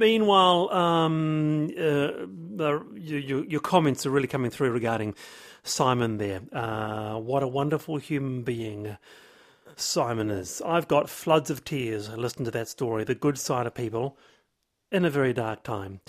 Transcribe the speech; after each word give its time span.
Meanwhile, 0.00 0.72
um, 0.72 1.64
uh, 1.76 2.24
the, 2.56 2.82
you, 2.94 3.44
your 3.46 3.60
comments 3.60 4.06
are 4.06 4.10
really 4.10 4.28
coming 4.28 4.50
through 4.50 4.70
regarding 4.70 5.14
Simon 5.62 6.16
there. 6.16 6.40
Uh, 6.54 7.18
what 7.18 7.42
a 7.42 7.46
wonderful 7.46 7.98
human 7.98 8.40
being 8.40 8.96
Simon 9.76 10.30
is. 10.30 10.62
I've 10.64 10.88
got 10.88 11.10
floods 11.10 11.50
of 11.50 11.66
tears. 11.66 12.08
I 12.08 12.14
listened 12.14 12.46
to 12.46 12.50
that 12.52 12.68
story, 12.68 13.04
the 13.04 13.14
good 13.14 13.36
side 13.36 13.66
of 13.66 13.74
people, 13.74 14.16
in 14.90 15.04
a 15.04 15.10
very 15.10 15.34
dark 15.34 15.64
time. 15.64 16.00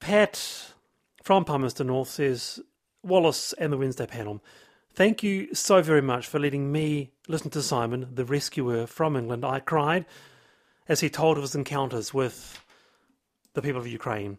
Pat 0.00 0.72
from 1.22 1.44
Palmerston 1.44 1.88
North 1.88 2.08
says, 2.08 2.60
Wallace 3.02 3.52
and 3.58 3.74
the 3.74 3.76
Wednesday 3.76 4.06
panel, 4.06 4.42
thank 4.94 5.22
you 5.22 5.54
so 5.54 5.82
very 5.82 6.00
much 6.00 6.26
for 6.26 6.38
letting 6.38 6.72
me 6.72 7.10
listen 7.28 7.50
to 7.50 7.60
Simon, 7.60 8.08
the 8.10 8.24
rescuer 8.24 8.86
from 8.86 9.16
England. 9.16 9.44
I 9.44 9.60
cried 9.60 10.06
as 10.88 11.00
he 11.00 11.10
told 11.10 11.36
of 11.36 11.42
his 11.42 11.54
encounters 11.54 12.14
with 12.14 12.63
the 13.54 13.62
people 13.62 13.80
of 13.80 13.86
Ukraine. 13.86 14.38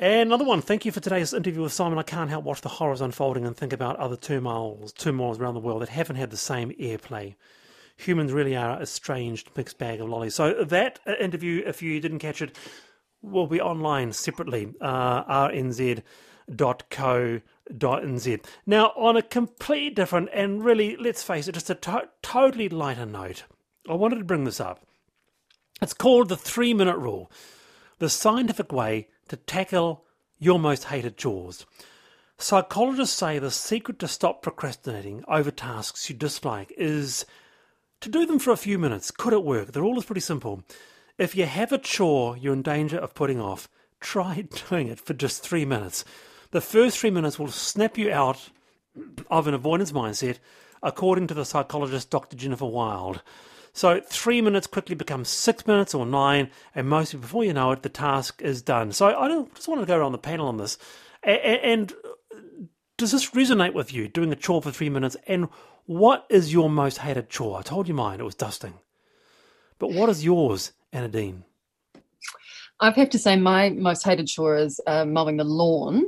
And 0.00 0.28
another 0.28 0.44
one, 0.44 0.62
thank 0.62 0.84
you 0.84 0.92
for 0.92 1.00
today's 1.00 1.32
interview 1.34 1.62
with 1.62 1.72
Simon. 1.72 1.98
I 1.98 2.04
can't 2.04 2.30
help 2.30 2.44
watch 2.44 2.60
the 2.60 2.68
horrors 2.68 3.00
unfolding 3.00 3.44
and 3.44 3.56
think 3.56 3.72
about 3.72 3.96
other 3.96 4.14
turmoils, 4.14 4.92
turmoils 4.92 5.40
around 5.40 5.54
the 5.54 5.60
world 5.60 5.82
that 5.82 5.88
haven't 5.88 6.16
had 6.16 6.30
the 6.30 6.36
same 6.36 6.70
airplay. 6.78 7.34
Humans 7.96 8.32
really 8.32 8.54
are 8.54 8.80
a 8.80 8.86
strange 8.86 9.44
mixed 9.56 9.76
bag 9.76 10.00
of 10.00 10.08
lollies. 10.08 10.36
So 10.36 10.62
that 10.62 11.00
uh, 11.04 11.14
interview, 11.18 11.64
if 11.66 11.82
you 11.82 11.98
didn't 11.98 12.20
catch 12.20 12.40
it, 12.40 12.56
will 13.22 13.48
be 13.48 13.60
online 13.60 14.12
separately, 14.12 14.72
uh, 14.80 15.24
rnz.co.nz. 15.48 16.04
Now, 18.66 18.92
on 18.96 19.16
a 19.16 19.22
completely 19.22 19.90
different 19.90 20.28
and 20.32 20.64
really, 20.64 20.96
let's 20.96 21.24
face 21.24 21.48
it, 21.48 21.52
just 21.52 21.70
a 21.70 21.74
to- 21.74 22.08
totally 22.22 22.68
lighter 22.68 23.04
note, 23.04 23.42
I 23.90 23.94
wanted 23.94 24.18
to 24.18 24.24
bring 24.24 24.44
this 24.44 24.60
up. 24.60 24.86
It's 25.82 25.92
called 25.92 26.28
the 26.28 26.36
three 26.36 26.72
minute 26.72 26.98
rule 26.98 27.32
the 27.98 28.08
scientific 28.08 28.72
way 28.72 29.08
to 29.28 29.36
tackle 29.36 30.04
your 30.38 30.58
most 30.58 30.84
hated 30.84 31.16
chores. 31.16 31.66
Psychologists 32.38 33.16
say 33.16 33.38
the 33.38 33.50
secret 33.50 33.98
to 33.98 34.08
stop 34.08 34.42
procrastinating 34.42 35.24
over 35.26 35.50
tasks 35.50 36.08
you 36.08 36.14
dislike 36.14 36.72
is 36.76 37.26
to 38.00 38.08
do 38.08 38.24
them 38.26 38.38
for 38.38 38.52
a 38.52 38.56
few 38.56 38.78
minutes. 38.78 39.10
Could 39.10 39.32
it 39.32 39.44
work? 39.44 39.72
The 39.72 39.82
rule 39.82 39.98
is 39.98 40.04
pretty 40.04 40.20
simple. 40.20 40.62
If 41.18 41.34
you 41.34 41.46
have 41.46 41.72
a 41.72 41.78
chore 41.78 42.36
you're 42.36 42.52
in 42.52 42.62
danger 42.62 42.96
of 42.96 43.14
putting 43.14 43.40
off, 43.40 43.68
try 44.00 44.42
doing 44.70 44.86
it 44.86 45.00
for 45.00 45.14
just 45.14 45.42
three 45.42 45.64
minutes. 45.64 46.04
The 46.52 46.60
first 46.60 46.98
three 46.98 47.10
minutes 47.10 47.38
will 47.38 47.48
snap 47.48 47.98
you 47.98 48.12
out 48.12 48.50
of 49.30 49.48
an 49.48 49.54
avoidance 49.54 49.92
mindset, 49.92 50.38
according 50.82 51.26
to 51.26 51.34
the 51.34 51.44
psychologist 51.44 52.10
Dr. 52.10 52.36
Jennifer 52.36 52.66
Wild. 52.66 53.22
So 53.72 54.00
three 54.00 54.40
minutes 54.40 54.66
quickly 54.66 54.94
becomes 54.94 55.28
six 55.28 55.66
minutes 55.66 55.94
or 55.94 56.06
nine, 56.06 56.50
and 56.74 56.88
mostly 56.88 57.20
before 57.20 57.44
you 57.44 57.52
know 57.52 57.72
it, 57.72 57.82
the 57.82 57.88
task 57.88 58.42
is 58.42 58.62
done. 58.62 58.92
So 58.92 59.16
I 59.16 59.28
just 59.54 59.68
wanted 59.68 59.82
to 59.82 59.86
go 59.86 59.98
around 59.98 60.12
the 60.12 60.18
panel 60.18 60.48
on 60.48 60.56
this, 60.56 60.78
and 61.22 61.92
does 62.96 63.12
this 63.12 63.30
resonate 63.30 63.74
with 63.74 63.92
you? 63.92 64.08
Doing 64.08 64.32
a 64.32 64.36
chore 64.36 64.62
for 64.62 64.72
three 64.72 64.90
minutes, 64.90 65.16
and 65.26 65.48
what 65.86 66.26
is 66.28 66.52
your 66.52 66.68
most 66.68 66.98
hated 66.98 67.30
chore? 67.30 67.58
I 67.58 67.62
told 67.62 67.88
you 67.88 67.94
mine; 67.94 68.20
it 68.20 68.24
was 68.24 68.34
dusting. 68.34 68.74
But 69.78 69.92
what 69.92 70.08
is 70.08 70.24
yours, 70.24 70.72
Anna 70.92 71.08
Anadine? 71.08 71.44
I 72.80 72.90
have 72.90 73.10
to 73.10 73.18
say, 73.18 73.36
my 73.36 73.70
most 73.70 74.04
hated 74.04 74.28
chore 74.28 74.56
is 74.56 74.80
uh, 74.86 75.04
mowing 75.04 75.36
the 75.36 75.44
lawn, 75.44 76.04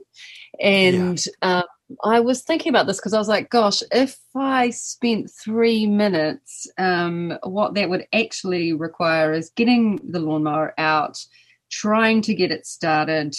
and 0.61 1.25
yeah. 1.42 1.58
um, 1.58 1.64
I 2.05 2.20
was 2.20 2.42
thinking 2.42 2.70
about 2.70 2.86
this 2.86 2.98
because 2.98 3.14
I 3.14 3.19
was 3.19 3.28
like, 3.28 3.50
gosh, 3.50 3.83
if 3.91 4.19
I 4.34 4.70
spent 4.70 5.30
three 5.30 5.86
minutes, 5.86 6.66
um, 6.78 7.38
what 7.42 7.74
that 7.74 7.91
would 7.91 8.06
actually 8.12 8.72
require 8.72 9.32
is 9.32 9.50
getting 9.50 10.00
the 10.10 10.20
lawnmower 10.20 10.74
out, 10.78 11.24
trying 11.70 12.22
to 12.22 12.34
get 12.34 12.52
it 12.52 12.66
started, 12.66 13.34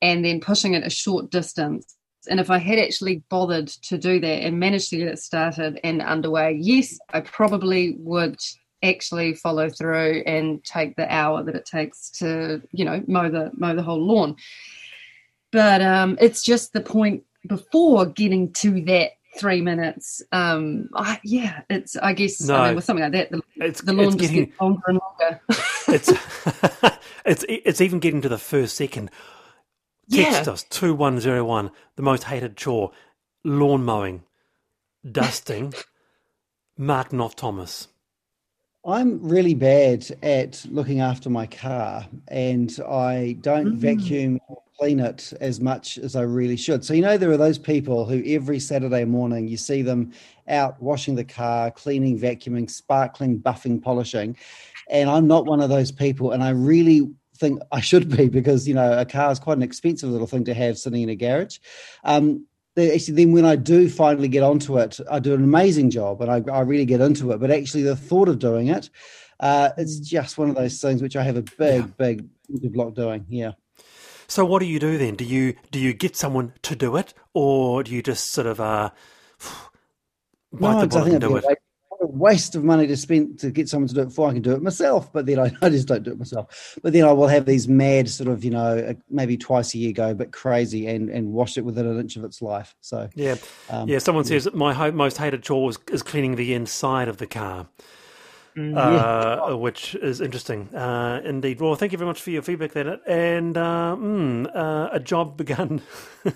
and 0.00 0.24
then 0.24 0.40
pushing 0.40 0.74
it 0.74 0.86
a 0.86 0.90
short 0.90 1.30
distance. 1.30 1.96
And 2.28 2.38
if 2.38 2.50
I 2.50 2.58
had 2.58 2.78
actually 2.78 3.22
bothered 3.28 3.68
to 3.68 3.98
do 3.98 4.20
that 4.20 4.26
and 4.26 4.60
managed 4.60 4.90
to 4.90 4.98
get 4.98 5.08
it 5.08 5.18
started 5.18 5.80
and 5.82 6.00
underway, 6.00 6.58
yes, 6.60 6.98
I 7.12 7.20
probably 7.20 7.96
would 7.98 8.38
actually 8.82 9.34
follow 9.34 9.68
through 9.68 10.22
and 10.26 10.62
take 10.64 10.96
the 10.96 11.12
hour 11.12 11.42
that 11.42 11.54
it 11.54 11.66
takes 11.66 12.10
to, 12.10 12.62
you 12.72 12.84
know, 12.84 13.02
mow 13.06 13.28
the 13.28 13.50
mow 13.54 13.74
the 13.74 13.82
whole 13.82 14.04
lawn. 14.04 14.36
But 15.50 15.82
um, 15.82 16.16
it's 16.20 16.42
just 16.42 16.72
the 16.72 16.80
point 16.80 17.24
before 17.46 18.06
getting 18.06 18.52
to 18.54 18.80
that 18.84 19.12
three 19.36 19.60
minutes. 19.60 20.22
Um, 20.32 20.88
I, 20.94 21.20
yeah, 21.24 21.62
it's. 21.70 21.96
I 21.96 22.12
guess 22.12 22.40
no, 22.42 22.56
I 22.56 22.66
mean, 22.68 22.76
with 22.76 22.84
something 22.84 23.02
like 23.02 23.12
that, 23.12 23.30
the, 23.30 23.42
it's, 23.56 23.80
the 23.80 23.92
lawn 23.92 24.16
just 24.18 24.32
getting, 24.32 24.46
gets 24.46 24.60
longer 24.60 24.82
and 24.86 25.00
longer. 25.00 25.40
it's 25.88 26.12
it's 27.24 27.44
it's 27.48 27.80
even 27.80 27.98
getting 27.98 28.22
to 28.22 28.28
the 28.28 28.38
first 28.38 28.76
second. 28.76 29.10
Text 30.10 30.46
yeah. 30.46 30.52
us 30.52 30.64
two 30.64 30.94
one 30.94 31.20
zero 31.20 31.44
one. 31.44 31.70
The 31.96 32.02
most 32.02 32.24
hated 32.24 32.56
chore: 32.56 32.92
lawn 33.44 33.84
mowing, 33.84 34.22
dusting. 35.10 35.74
Mark 36.78 37.10
Knoff 37.10 37.36
Thomas. 37.36 37.88
I'm 38.84 39.22
really 39.22 39.54
bad 39.54 40.04
at 40.22 40.64
looking 40.70 41.00
after 41.00 41.30
my 41.30 41.46
car, 41.46 42.06
and 42.28 42.76
I 42.88 43.36
don't 43.40 43.74
mm. 43.74 43.76
vacuum 43.76 44.40
clean 44.82 44.98
it 44.98 45.32
as 45.40 45.60
much 45.60 45.96
as 45.98 46.16
I 46.16 46.22
really 46.22 46.56
should. 46.56 46.84
So, 46.84 46.92
you 46.92 47.02
know, 47.02 47.16
there 47.16 47.30
are 47.30 47.36
those 47.36 47.56
people 47.58 48.04
who 48.04 48.20
every 48.26 48.58
Saturday 48.58 49.04
morning 49.04 49.46
you 49.46 49.56
see 49.56 49.80
them 49.80 50.10
out 50.48 50.82
washing 50.82 51.14
the 51.14 51.22
car, 51.22 51.70
cleaning, 51.70 52.18
vacuuming, 52.18 52.68
sparkling, 52.68 53.38
buffing, 53.38 53.80
polishing. 53.80 54.36
And 54.90 55.08
I'm 55.08 55.28
not 55.28 55.46
one 55.46 55.60
of 55.60 55.70
those 55.70 55.92
people. 55.92 56.32
And 56.32 56.42
I 56.42 56.50
really 56.50 57.08
think 57.36 57.60
I 57.70 57.80
should 57.80 58.08
be 58.16 58.28
because, 58.28 58.66
you 58.66 58.74
know, 58.74 58.98
a 58.98 59.04
car 59.04 59.30
is 59.30 59.38
quite 59.38 59.56
an 59.56 59.62
expensive 59.62 60.08
little 60.10 60.26
thing 60.26 60.44
to 60.46 60.54
have 60.54 60.76
sitting 60.76 61.02
in 61.02 61.10
a 61.10 61.14
garage. 61.14 61.58
Um, 62.02 62.44
actually 62.76 63.14
then 63.14 63.30
when 63.30 63.44
I 63.44 63.54
do 63.54 63.88
finally 63.88 64.26
get 64.26 64.42
onto 64.42 64.78
it, 64.78 64.98
I 65.08 65.20
do 65.20 65.32
an 65.32 65.44
amazing 65.44 65.90
job 65.90 66.20
and 66.22 66.28
I, 66.28 66.42
I 66.52 66.62
really 66.62 66.86
get 66.86 67.00
into 67.00 67.30
it. 67.30 67.38
But 67.38 67.52
actually, 67.52 67.84
the 67.84 67.94
thought 67.94 68.28
of 68.28 68.40
doing 68.40 68.66
it, 68.66 68.90
uh, 69.38 69.70
it's 69.78 70.00
just 70.00 70.38
one 70.38 70.50
of 70.50 70.56
those 70.56 70.80
things 70.80 71.02
which 71.02 71.14
I 71.14 71.22
have 71.22 71.36
a 71.36 71.42
big, 71.42 71.84
yeah. 71.84 71.84
big 71.98 72.28
block 72.72 72.94
doing. 72.94 73.26
Yeah. 73.28 73.52
So 74.32 74.46
what 74.46 74.60
do 74.60 74.64
you 74.64 74.78
do 74.78 74.96
then? 74.96 75.14
Do 75.14 75.26
you 75.26 75.56
do 75.70 75.78
you 75.78 75.92
get 75.92 76.16
someone 76.16 76.54
to 76.62 76.74
do 76.74 76.96
it, 76.96 77.12
or 77.34 77.82
do 77.82 77.92
you 77.92 78.02
just 78.02 78.32
sort 78.32 78.46
of 78.46 78.60
uh, 78.60 78.88
bite 80.54 80.72
no, 80.72 80.80
the 80.80 80.86
bullet 80.86 81.12
and 81.12 81.20
do 81.20 81.36
it? 81.36 81.44
A 81.44 82.06
waste 82.06 82.54
of 82.54 82.64
money 82.64 82.86
to 82.86 82.96
spend 82.96 83.38
to 83.40 83.50
get 83.50 83.68
someone 83.68 83.88
to 83.88 83.94
do 83.94 84.00
it 84.00 84.06
before 84.06 84.30
I 84.30 84.32
can 84.32 84.40
do 84.40 84.52
it 84.52 84.62
myself. 84.62 85.12
But 85.12 85.26
then 85.26 85.38
I, 85.38 85.52
I 85.62 85.68
just 85.68 85.86
don't 85.86 86.02
do 86.02 86.12
it 86.12 86.18
myself. 86.18 86.78
But 86.82 86.94
then 86.94 87.04
I 87.04 87.12
will 87.12 87.28
have 87.28 87.44
these 87.44 87.68
mad 87.68 88.08
sort 88.08 88.30
of 88.30 88.42
you 88.42 88.52
know 88.52 88.96
maybe 89.10 89.36
twice 89.36 89.74
a 89.74 89.78
year 89.78 89.92
go 89.92 90.14
but 90.14 90.32
crazy 90.32 90.86
and 90.86 91.10
and 91.10 91.34
wash 91.34 91.58
it 91.58 91.64
within 91.66 91.84
an 91.84 92.00
inch 92.00 92.16
of 92.16 92.24
its 92.24 92.40
life. 92.40 92.74
So 92.80 93.10
yeah, 93.14 93.34
um, 93.68 93.86
yeah. 93.86 93.98
Someone 93.98 94.24
yeah. 94.24 94.38
says 94.38 94.48
my 94.54 94.90
most 94.92 95.18
hated 95.18 95.42
chore 95.42 95.68
is, 95.68 95.78
is 95.92 96.02
cleaning 96.02 96.36
the 96.36 96.54
inside 96.54 97.08
of 97.08 97.18
the 97.18 97.26
car. 97.26 97.68
Mm, 98.56 98.76
uh, 98.76 99.56
which 99.56 99.94
is 99.94 100.20
interesting 100.20 100.74
uh, 100.74 101.22
indeed. 101.24 101.60
Well, 101.60 101.74
thank 101.74 101.92
you 101.92 101.98
very 101.98 102.08
much 102.08 102.20
for 102.20 102.30
your 102.30 102.42
feedback 102.42 102.72
there. 102.72 102.98
And 103.06 103.56
uh, 103.56 103.96
mm, 103.98 104.54
uh, 104.54 104.90
a 104.92 105.00
job 105.00 105.36
begun 105.38 105.80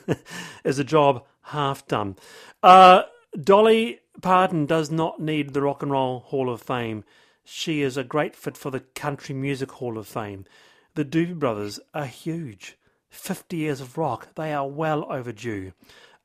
is 0.65 0.79
a 0.79 0.85
job 0.85 1.25
half 1.43 1.87
done. 1.87 2.17
Uh, 2.63 3.03
Dolly 3.39 4.01
Parton 4.23 4.65
does 4.65 4.91
not 4.91 5.21
need 5.21 5.53
the 5.53 5.61
Rock 5.61 5.83
and 5.83 5.93
Roll 5.93 6.21
Hall 6.21 6.49
of 6.49 6.63
Fame. 6.63 7.05
She 7.45 7.83
is 7.83 7.97
a 7.97 8.05
great 8.05 8.35
fit 8.35 8.57
for 8.57 8.71
the 8.71 8.81
Country 8.81 9.35
Music 9.35 9.73
Hall 9.73 9.99
of 9.99 10.09
Fame. 10.09 10.47
The 10.95 11.05
Doobie 11.05 11.39
Brothers 11.39 11.79
are 11.93 12.07
huge. 12.07 12.79
50 13.11 13.57
years 13.57 13.81
of 13.81 13.97
rock, 13.97 14.29
they 14.35 14.53
are 14.53 14.67
well 14.69 15.07
overdue 15.11 15.73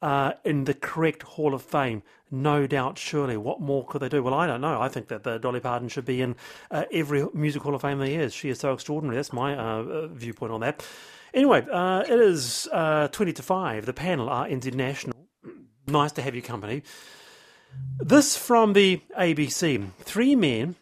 uh, 0.01 0.33
in 0.43 0.63
the 0.65 0.73
correct 0.73 1.23
Hall 1.23 1.53
of 1.53 1.61
Fame. 1.61 2.03
No 2.29 2.65
doubt, 2.65 2.97
surely. 2.97 3.37
What 3.37 3.59
more 3.59 3.85
could 3.85 4.01
they 4.01 4.09
do? 4.09 4.23
Well, 4.23 4.33
I 4.33 4.47
don't 4.47 4.61
know. 4.61 4.81
I 4.81 4.87
think 4.87 5.09
that 5.09 5.23
the 5.23 5.37
Dolly 5.37 5.59
Parton 5.59 5.89
should 5.89 6.05
be 6.05 6.21
in 6.21 6.35
uh, 6.71 6.85
every 6.91 7.25
music 7.33 7.61
Hall 7.61 7.75
of 7.75 7.81
Fame 7.81 7.99
there 7.99 8.21
is. 8.21 8.33
She 8.33 8.49
is 8.49 8.59
so 8.59 8.73
extraordinary. 8.73 9.17
That's 9.17 9.33
my 9.33 9.55
uh, 9.55 9.83
uh 9.83 10.07
viewpoint 10.07 10.53
on 10.53 10.61
that. 10.61 10.85
Anyway, 11.33 11.65
uh, 11.71 12.03
it 12.07 12.19
is 12.19 12.67
uh, 12.71 13.07
20 13.09 13.33
to 13.33 13.43
5. 13.43 13.85
The 13.85 13.93
panel 13.93 14.29
are 14.29 14.47
international. 14.47 15.15
Nice 15.87 16.11
to 16.13 16.21
have 16.21 16.35
your 16.35 16.43
company. 16.43 16.83
This 17.99 18.37
from 18.37 18.73
the 18.73 19.01
ABC. 19.19 19.89
Three 19.99 20.35
men 20.35 20.75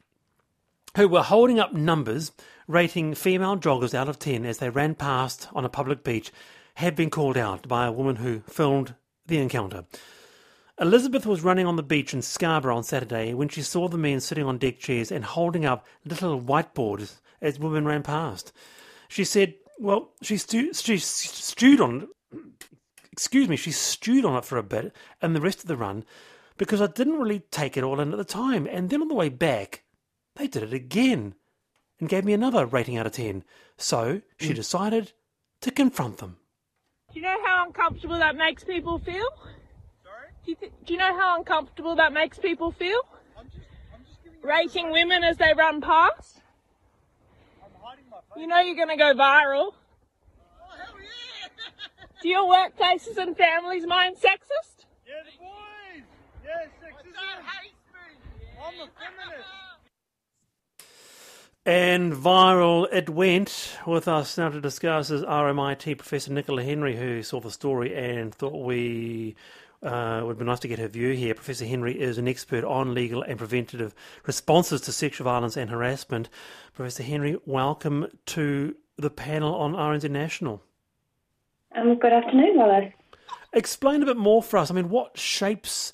who 0.98 1.07
were 1.07 1.24
holding 1.24 1.60
up 1.60 1.74
numbers 1.74 2.31
rating 2.68 3.16
female 3.16 3.57
joggers 3.57 3.94
out 3.94 4.10
of 4.10 4.19
10 4.19 4.45
as 4.45 4.57
they 4.60 4.69
ran 4.69 4.95
past 4.95 5.48
on 5.54 5.66
a 5.66 5.69
public 5.69 6.04
beach 6.04 6.31
have 6.75 6.95
been 6.95 7.10
called 7.10 7.38
out 7.38 7.68
by 7.68 7.88
a 7.88 7.92
woman 7.92 8.18
who 8.18 8.42
filmed 8.42 8.94
the 9.30 9.40
encounter. 9.40 9.86
Elizabeth 10.80 11.26
was 11.26 11.44
running 11.44 11.66
on 11.66 11.76
the 11.76 11.84
beach 11.84 12.14
in 12.14 12.22
Scarborough 12.22 12.78
on 12.78 12.84
Saturday 12.84 13.34
when 13.34 13.50
she 13.50 13.62
saw 13.62 13.88
the 13.88 13.98
men 13.98 14.20
sitting 14.20 14.46
on 14.46 14.58
deck 14.58 14.80
chairs 14.80 15.12
and 15.12 15.26
holding 15.26 15.66
up 15.66 15.86
little 16.06 16.40
whiteboards 16.40 17.20
as 17.42 17.60
women 17.60 17.86
ran 17.86 18.04
past. 18.04 18.54
She 19.10 19.26
said, 19.26 19.56
Well, 19.80 20.12
she, 20.22 20.38
stu- 20.38 20.74
she 20.74 20.98
stewed 20.98 21.81
on 21.81 22.08
it. 22.34 22.40
Excuse 23.12 23.50
me, 23.50 23.58
she 23.58 23.72
stewed 23.72 24.24
on 24.24 24.38
it 24.38 24.46
for 24.46 24.58
a 24.58 24.64
bit 24.64 24.96
and 25.22 25.36
the 25.36 25.42
rest 25.42 25.60
of 25.60 25.68
the 25.68 25.76
run 25.76 26.06
because 26.58 26.81
I 26.81 26.88
didn't 26.88 27.20
really 27.20 27.40
take 27.52 27.76
it 27.76 27.84
all 27.84 28.00
in 28.00 28.12
at 28.12 28.18
the 28.18 28.24
time. 28.24 28.66
And 28.66 28.90
then 28.90 29.02
on 29.02 29.10
the 29.10 29.16
way 29.16 29.30
back, 29.30 29.84
they 30.36 30.48
did 30.48 30.64
it 30.64 30.74
again. 30.74 31.36
and 32.00 32.08
gave 32.08 32.24
me 32.24 32.31
another 32.31 32.66
rating 32.66 32.98
out 32.98 33.06
of 33.06 33.12
10. 33.12 33.44
So 33.78 34.22
she 34.38 34.52
mm. 34.52 34.56
decided 34.56 35.12
to 35.62 35.72
confront 35.72 36.18
them. 36.18 36.38
Do 37.11 37.19
you 37.19 37.25
know 37.25 37.38
how 37.44 37.65
uncomfortable 37.65 38.19
that 38.19 38.35
makes 38.35 38.63
people 38.63 39.00
feel? 39.00 39.27
Sorry? 40.03 40.29
Do 40.45 40.51
you, 40.51 40.56
th- 40.56 40.71
do 40.85 40.94
you 40.94 41.00
know 41.00 41.17
how 41.17 41.38
uncomfortable 41.38 41.95
that 41.95 42.13
makes 42.13 42.38
people 42.38 42.71
feel? 42.71 43.01
I'm 43.38 43.45
just, 43.45 43.65
I'm 43.94 44.01
just 44.06 44.44
Rating 44.44 44.91
women 44.91 45.23
as 45.23 45.38
they 45.38 45.53
run 45.57 45.81
past? 45.81 46.41
You 48.38 48.47
know 48.47 48.59
you're 48.59 48.75
going 48.75 48.89
to 48.89 48.95
go 48.95 49.13
viral. 49.15 49.73
Oh, 49.73 49.75
hell 50.77 50.95
yeah! 51.01 51.50
do 52.21 52.29
your 52.29 52.44
workplaces 52.44 53.17
and 53.17 53.35
families 53.35 53.88
mind 53.88 54.15
sexist? 54.15 54.85
Yeah, 55.06 55.15
the 55.25 55.38
boys! 55.39 56.06
Yeah, 56.45 56.67
sexism! 56.79 57.15
I'm 58.61 58.73
a 58.75 58.88
feminist! 59.00 59.69
And 61.69 62.13
viral 62.13 62.88
it 62.92 63.12
went. 63.12 63.77
With 63.86 64.07
us 64.07 64.39
now 64.39 64.50
to 64.50 64.60
discuss 64.60 65.12
is 65.12 65.21
RMIT 65.21 66.00
Professor 66.00 66.33
Nicola 66.33 66.63
Henry, 66.63 66.95
who 66.95 67.21
saw 67.21 67.39
the 67.39 67.51
story 67.51 67.95
and 67.95 68.33
thought 68.33 68.66
we 68.66 69.36
uh, 69.83 70.24
would 70.25 70.39
be 70.39 70.45
nice 70.45 70.62
to 70.62 70.68
get 70.68 70.80
her 70.80 70.88
view 70.88 71.12
here. 71.12 71.36
Professor 71.36 71.68
Henry 71.68 72.01
is 72.01 72.18
an 72.18 72.27
expert 72.27 72.63
on 72.63 72.95
legal 72.95 73.21
and 73.21 73.38
preventative 73.38 73.94
responses 74.25 74.81
to 74.81 74.92
sexual 74.92 75.25
violence 75.25 75.56
and 75.56 75.69
harassment. 75.69 76.27
Professor 76.74 77.04
Henry, 77.04 77.38
welcome 77.45 78.07
to 78.25 78.75
the 78.98 79.12
panel 79.12 79.54
on 79.54 79.74
RNZ 79.74 80.10
National. 80.10 80.63
Um, 81.75 82.00
good 82.00 82.13
afternoon, 82.13 82.57
Wallace. 82.57 82.94
Explain 83.54 84.01
a 84.01 84.07
bit 84.07 84.18
more 84.18 84.42
for 84.42 84.57
us. 84.57 84.71
I 84.71 84.74
mean, 84.74 84.89
what 84.89 85.19
shapes 85.19 85.94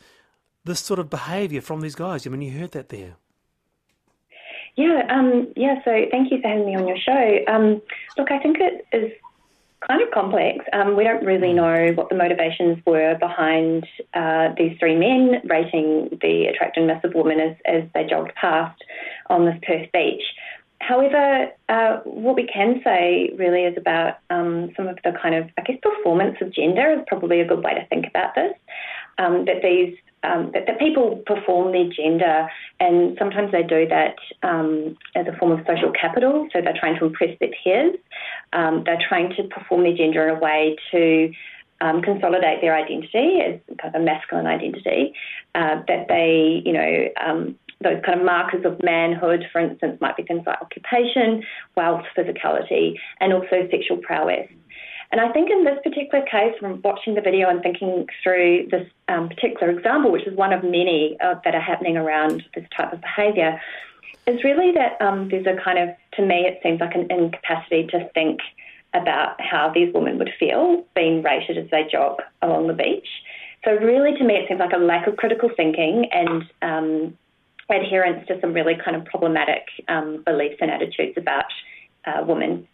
this 0.64 0.80
sort 0.80 1.02
of 1.02 1.10
behaviour 1.10 1.60
from 1.60 1.82
these 1.82 1.96
guys? 1.96 2.26
I 2.26 2.30
mean, 2.30 2.44
you 2.44 2.58
heard 2.58 2.72
that 2.72 2.88
there. 2.88 3.18
Yeah, 4.76 5.08
um, 5.10 5.54
yeah. 5.56 5.76
So 5.86 6.06
thank 6.12 6.32
you 6.32 6.42
for 6.42 6.48
having 6.48 6.66
me 6.66 6.76
on 6.76 6.88
your 6.88 6.98
show. 6.98 7.40
Um, 7.48 7.82
look, 8.18 8.32
I 8.32 8.40
think 8.40 8.58
it 8.60 8.86
is 8.92 9.12
kind 9.88 10.02
of 10.02 10.12
complex. 10.12 10.66
Um, 10.74 10.96
we 10.98 11.04
don't 11.04 11.24
really 11.24 11.50
mm. 11.50 11.56
know 11.56 11.94
what 11.94 12.10
the 12.10 12.16
motivations 12.16 12.80
were 12.86 13.16
behind 13.20 13.88
uh, 14.14 14.50
these 14.58 14.78
three 14.80 14.96
men 14.96 15.42
rating 15.46 16.18
the 16.22 16.48
attractiveness 16.54 17.04
of 17.04 17.14
women 17.14 17.40
as, 17.40 17.56
as 17.66 17.84
they 17.94 18.06
jogged 18.06 18.34
past 18.36 18.82
on 19.30 19.46
this 19.46 19.56
Perth 19.66 19.92
beach. 19.94 20.24
However, 20.82 21.52
uh, 21.70 21.98
what 22.04 22.36
we 22.36 22.48
can 22.48 22.82
say 22.84 23.32
really 23.38 23.64
is 23.64 23.78
about 23.78 24.18
um, 24.30 24.72
some 24.76 24.88
of 24.88 24.98
the 25.04 25.14
kind 25.20 25.34
of, 25.34 25.50
I 25.58 25.62
guess, 25.62 25.78
performance 25.82 26.38
of 26.42 26.54
gender 26.54 26.92
is 26.92 27.00
probably 27.08 27.40
a 27.40 27.48
good 27.48 27.64
way 27.64 27.74
to 27.74 27.86
think 27.88 28.06
about 28.08 28.36
this. 28.36 28.54
Um, 29.18 29.46
that 29.46 29.62
these 29.64 29.96
um, 30.26 30.52
that, 30.54 30.80
people 30.80 31.22
perform 31.26 31.72
their 31.72 31.90
gender, 31.90 32.50
and 32.80 33.16
sometimes 33.18 33.52
they 33.52 33.64
do 33.64 33.88
that 33.88 34.16
um, 34.44 34.98
as 35.16 35.28
a 35.28 35.38
form 35.38 35.52
of 35.52 35.60
social 35.68 35.92
capital. 35.92 36.48
So 36.52 36.62
they're 36.62 36.78
trying 36.78 36.98
to 37.00 37.06
impress 37.06 37.38
their 37.40 37.50
peers. 37.64 37.96
Um, 38.54 38.84
they're 38.86 39.02
trying 39.08 39.34
to 39.38 39.44
perform 39.44 39.84
their 39.84 39.96
gender 39.96 40.28
in 40.28 40.38
a 40.38 40.40
way 40.40 40.76
to 40.92 41.32
um, 41.82 42.02
consolidate 42.02 42.62
their 42.62 42.76
identity 42.76 43.40
as 43.42 43.60
kind 43.80 43.96
of 43.96 44.02
a 44.02 44.04
masculine 44.04 44.48
identity. 44.48 45.14
Uh, 45.54 45.82
that 45.88 46.08
they, 46.08 46.62
you 46.66 46.74
know, 46.74 47.08
um, 47.26 47.56
those 47.82 48.02
kind 48.06 48.20
of 48.20 48.26
markers 48.26 48.66
of 48.66 48.82
manhood, 48.84 49.46
for 49.52 49.60
instance, 49.60 49.98
might 50.02 50.18
be 50.18 50.24
things 50.24 50.44
like 50.46 50.62
occupation, 50.62 51.44
wealth, 51.76 52.04
physicality, 52.18 52.96
and 53.20 53.34
also 53.34 53.68
sexual 53.70 53.98
prowess. 53.98 54.48
And 55.16 55.24
I 55.24 55.32
think 55.32 55.50
in 55.50 55.64
this 55.64 55.80
particular 55.82 56.26
case, 56.26 56.60
from 56.60 56.82
watching 56.84 57.16
the 57.16 57.22
video 57.22 57.48
and 57.50 57.62
thinking 57.62 58.06
through 58.22 58.68
this 58.70 58.86
um, 59.08 59.30
particular 59.30 59.72
example, 59.72 60.12
which 60.12 60.28
is 60.28 60.36
one 60.36 60.52
of 60.52 60.62
many 60.62 61.16
uh, 61.24 61.36
that 61.46 61.56
are 61.56 61.62
happening 61.62 61.96
around 61.96 62.44
this 62.54 62.66
type 62.76 62.92
of 62.92 63.00
behaviour, 63.00 63.58
is 64.28 64.44
really 64.44 64.74
that 64.74 65.02
um, 65.02 65.30
there's 65.30 65.46
a 65.46 65.56
kind 65.64 65.80
of, 65.80 65.96
to 66.16 66.22
me, 66.22 66.46
it 66.46 66.60
seems 66.62 66.82
like 66.82 66.96
an 66.96 67.08
incapacity 67.10 67.88
to 67.92 68.10
think 68.14 68.42
about 68.94 69.40
how 69.40 69.72
these 69.74 69.94
women 69.94 70.18
would 70.18 70.32
feel 70.38 70.84
being 70.98 71.24
rated 71.24 71.58
as 71.58 71.70
they 71.72 71.88
jog 71.90 72.22
along 72.42 72.68
the 72.68 72.74
beach. 72.74 73.08
So, 73.64 73.72
really, 73.72 74.18
to 74.18 74.24
me, 74.26 74.34
it 74.34 74.50
seems 74.50 74.60
like 74.60 74.74
a 74.74 74.78
lack 74.78 75.08
of 75.08 75.16
critical 75.16 75.50
thinking 75.56 76.10
and 76.12 76.44
um, 76.62 77.18
adherence 77.70 78.28
to 78.28 78.38
some 78.42 78.52
really 78.52 78.76
kind 78.84 78.98
of 78.98 79.06
problematic 79.06 79.64
um, 79.88 80.24
beliefs 80.26 80.58
and 80.60 80.70
attitudes 80.70 81.14
about 81.16 81.46
uh, 82.04 82.22
women 82.28 82.68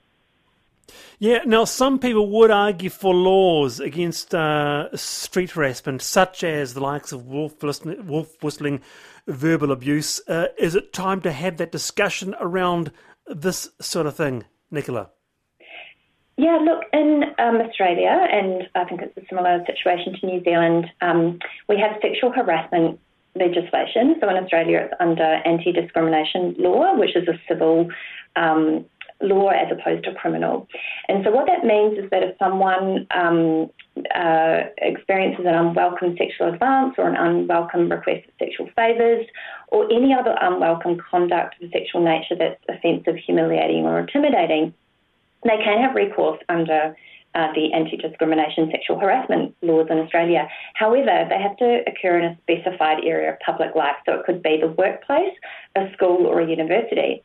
yeah, 1.20 1.40
now 1.46 1.66
some 1.66 2.00
people 2.00 2.28
would 2.28 2.52
argue 2.52 2.90
for 2.90 3.14
laws 3.14 3.80
against 3.80 4.34
uh, 4.34 4.96
street 4.96 5.52
harassment, 5.52 6.02
such 6.02 6.44
as 6.44 6.74
the 6.74 6.82
likes 6.82 7.12
of 7.12 7.28
wolf 7.28 7.62
whistling, 7.62 8.08
wolf 8.08 8.42
whistling 8.42 8.82
verbal 9.28 9.72
abuse. 9.72 10.20
Uh, 10.28 10.48
is 10.58 10.76
it 10.76 10.94
time 10.94 11.22
to 11.22 11.32
have 11.32 11.58
that 11.58 11.72
discussion 11.72 12.36
around 12.40 12.92
this 13.28 13.70
sort 13.80 14.08
of 14.08 14.16
thing, 14.16 14.46
Nicola? 14.70 15.10
Yeah, 16.38 16.58
look, 16.58 16.86
in 16.92 17.24
um, 17.38 17.58
Australia, 17.58 18.28
and 18.32 18.68
I 18.74 18.86
think 18.86 19.02
it's 19.02 19.16
a 19.18 19.22
similar 19.30 19.64
situation 19.66 20.16
to 20.20 20.26
New 20.26 20.44
Zealand, 20.44 20.88
um, 21.02 21.40
we 21.70 21.78
have 21.78 22.02
sexual 22.02 22.32
harassment 22.32 23.00
legislation. 23.36 24.16
So 24.20 24.30
in 24.30 24.38
Australia, 24.38 24.80
it's 24.86 24.94
under 25.00 25.24
anti 25.24 25.72
discrimination 25.72 26.56
law, 26.58 26.96
which 26.98 27.16
is 27.16 27.28
a 27.28 27.40
civil 27.48 27.90
um, 28.36 28.86
law 29.22 29.50
as 29.50 29.68
opposed 29.72 30.04
to 30.06 30.14
criminal. 30.14 30.68
And 31.08 31.24
so 31.24 31.32
what 31.32 31.48
that 31.48 31.64
means 31.66 31.98
is 31.98 32.10
that 32.10 32.24
if 32.24 32.38
someone 32.38 33.08
um, 33.12 33.70
uh, 34.16 34.62
experiences 34.78 35.46
an 35.46 35.56
unwelcome 35.56 36.16
sexual 36.18 36.54
advance 36.54 36.96
or 36.98 37.08
an 37.10 37.16
unwelcome 37.16 37.90
request 37.90 38.26
for 38.26 38.46
sexual 38.46 38.70
favours 38.76 39.26
or 39.68 39.86
any 39.92 40.14
other 40.14 40.36
unwelcome 40.42 40.98
conduct 41.10 41.62
of 41.62 41.70
a 41.70 41.72
sexual 41.72 42.04
nature 42.04 42.36
that's 42.38 42.62
offensive, 42.70 43.16
humiliating 43.16 43.86
or 43.86 44.00
intimidating, 44.00 44.74
they 45.44 45.58
can 45.64 45.82
have 45.82 45.96
recourse 45.96 46.40
under 46.50 46.96
uh, 47.36 47.48
the 47.54 47.72
anti-discrimination 47.74 48.70
sexual 48.72 49.00
harassment 49.00 49.56
laws 49.62 49.88
in 49.90 50.00
Australia. 50.00 50.48
However, 50.76 51.28
they 51.30 51.42
have 51.42 51.56
to 51.58 51.82
occur 51.88 52.20
in 52.20 52.26
a 52.26 52.38
specified 52.44 53.04
area 53.06 53.34
of 53.34 53.40
public 53.40 53.76
life, 53.76 53.96
so 54.06 54.14
it 54.16 54.26
could 54.26 54.44
be 54.44 54.60
the 54.60 54.68
workplace, 54.68 55.34
a 55.76 55.92
school, 55.94 56.26
or 56.28 56.42
a 56.42 56.48
university. 56.48 57.24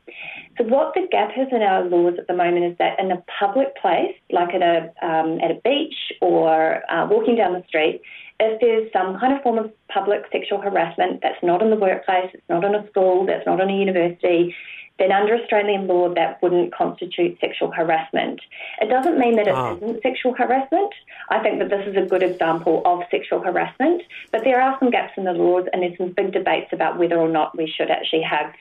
So, 0.58 0.64
what 0.64 0.94
the 0.94 1.08
gap 1.10 1.30
is 1.36 1.48
in 1.50 1.62
our 1.62 1.84
laws 1.84 2.14
at 2.18 2.26
the 2.26 2.34
moment 2.34 2.64
is 2.64 2.78
that 2.78 2.98
in 2.98 3.10
a 3.10 3.22
public 3.38 3.76
place, 3.76 4.14
like 4.30 4.54
at 4.54 4.62
a 4.62 4.92
um, 5.06 5.40
at 5.40 5.50
a 5.50 5.60
beach 5.64 5.96
or 6.20 6.82
uh, 6.90 7.06
walking 7.10 7.36
down 7.36 7.52
the 7.52 7.64
street, 7.66 8.00
if 8.38 8.60
there's 8.60 8.90
some 8.92 9.18
kind 9.18 9.32
of 9.32 9.42
form 9.42 9.58
of 9.58 9.72
public 9.88 10.22
sexual 10.30 10.60
harassment 10.60 11.20
that's 11.22 11.42
not 11.42 11.62
in 11.62 11.70
the 11.70 11.76
workplace, 11.76 12.30
it's 12.32 12.48
not 12.48 12.64
in 12.64 12.74
a 12.74 12.86
school, 12.90 13.26
that's 13.26 13.46
not 13.46 13.60
in 13.60 13.70
a 13.70 13.76
university, 13.76 14.54
then 14.98 15.12
under 15.12 15.34
Australian 15.34 15.86
law 15.86 16.12
that 16.14 16.40
wouldn't 16.42 16.74
constitute 16.74 17.38
sexual 17.40 17.70
harassment. 17.70 18.40
It 18.80 18.88
doesn't 18.88 19.18
mean 19.18 19.36
that 19.36 19.46
it 19.46 19.54
oh. 19.54 19.78
not 19.80 20.02
sexual 20.02 20.32
harassment. 20.34 20.92
I 21.28 21.40
think 21.40 21.58
that 21.58 21.68
this 21.68 21.86
is 21.86 21.96
a 21.96 22.06
good 22.06 22.22
example 22.22 22.82
of 22.84 23.02
sexual 23.10 23.40
harassment, 23.40 24.02
but 24.32 24.42
there 24.44 24.60
are 24.60 24.76
some 24.78 24.90
gaps 24.90 25.12
in 25.16 25.24
the 25.24 25.32
laws 25.32 25.66
and 25.72 25.82
there's 25.82 25.98
some 25.98 26.12
big 26.12 26.32
debates 26.32 26.72
about 26.72 26.98
whether 26.98 27.16
or 27.16 27.28
not 27.28 27.56
we 27.56 27.66
should 27.66 27.90
actually 27.90 28.22
have 28.22 28.52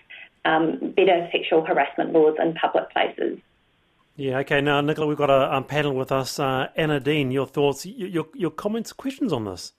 um, 0.44 0.94
better 0.96 1.28
sexual 1.32 1.66
harassment 1.66 2.12
laws 2.12 2.36
in 2.42 2.54
public 2.54 2.90
places. 2.92 3.40
Yeah, 4.18 4.40
okay. 4.40 4.62
Now, 4.62 4.80
Nicola, 4.82 5.08
we've 5.08 5.18
got 5.18 5.30
a, 5.30 5.62
panel 5.62 5.94
with 5.94 6.12
us. 6.12 6.40
Uh, 6.40 6.68
Anna 6.76 7.00
Dean, 7.00 7.32
your 7.32 7.48
thoughts, 7.48 7.86
your, 7.86 8.26
your 8.34 8.52
comments, 8.52 8.94
questions 8.94 9.34
on 9.34 9.44
this? 9.44 9.74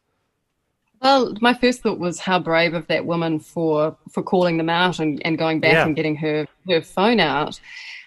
Well, 1.03 1.35
my 1.41 1.55
first 1.55 1.83
thought 1.83 1.99
was 1.99 2.19
how 2.19 2.38
brave 2.38 2.75
of 2.75 2.87
that 2.88 3.07
woman 3.07 3.38
for 3.38 3.97
for 4.11 4.23
calling 4.23 4.57
them 4.57 4.71
out 4.71 4.99
and, 4.99 5.21
and 5.25 5.37
going 5.37 5.61
back 5.61 5.73
yeah. 5.73 5.87
and 5.87 5.97
getting 5.97 6.17
her 6.17 6.47
her 6.69 6.81
phone 6.81 7.21
out. 7.21 7.61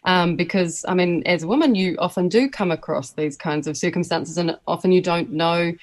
Um, 0.05 0.35
because 0.35 0.85
I 0.87 0.93
mean, 0.93 1.23
as 1.25 1.43
a 1.43 1.47
woman, 1.47 1.75
you 1.75 1.95
often 1.99 2.29
do 2.29 2.49
come 2.49 2.71
across 2.71 3.11
these 3.11 3.37
kinds 3.37 3.67
of 3.67 3.77
circumstances, 3.77 4.37
and 4.37 4.57
often 4.67 4.91
you 4.91 5.01
don't 5.01 5.31
know 5.31 5.73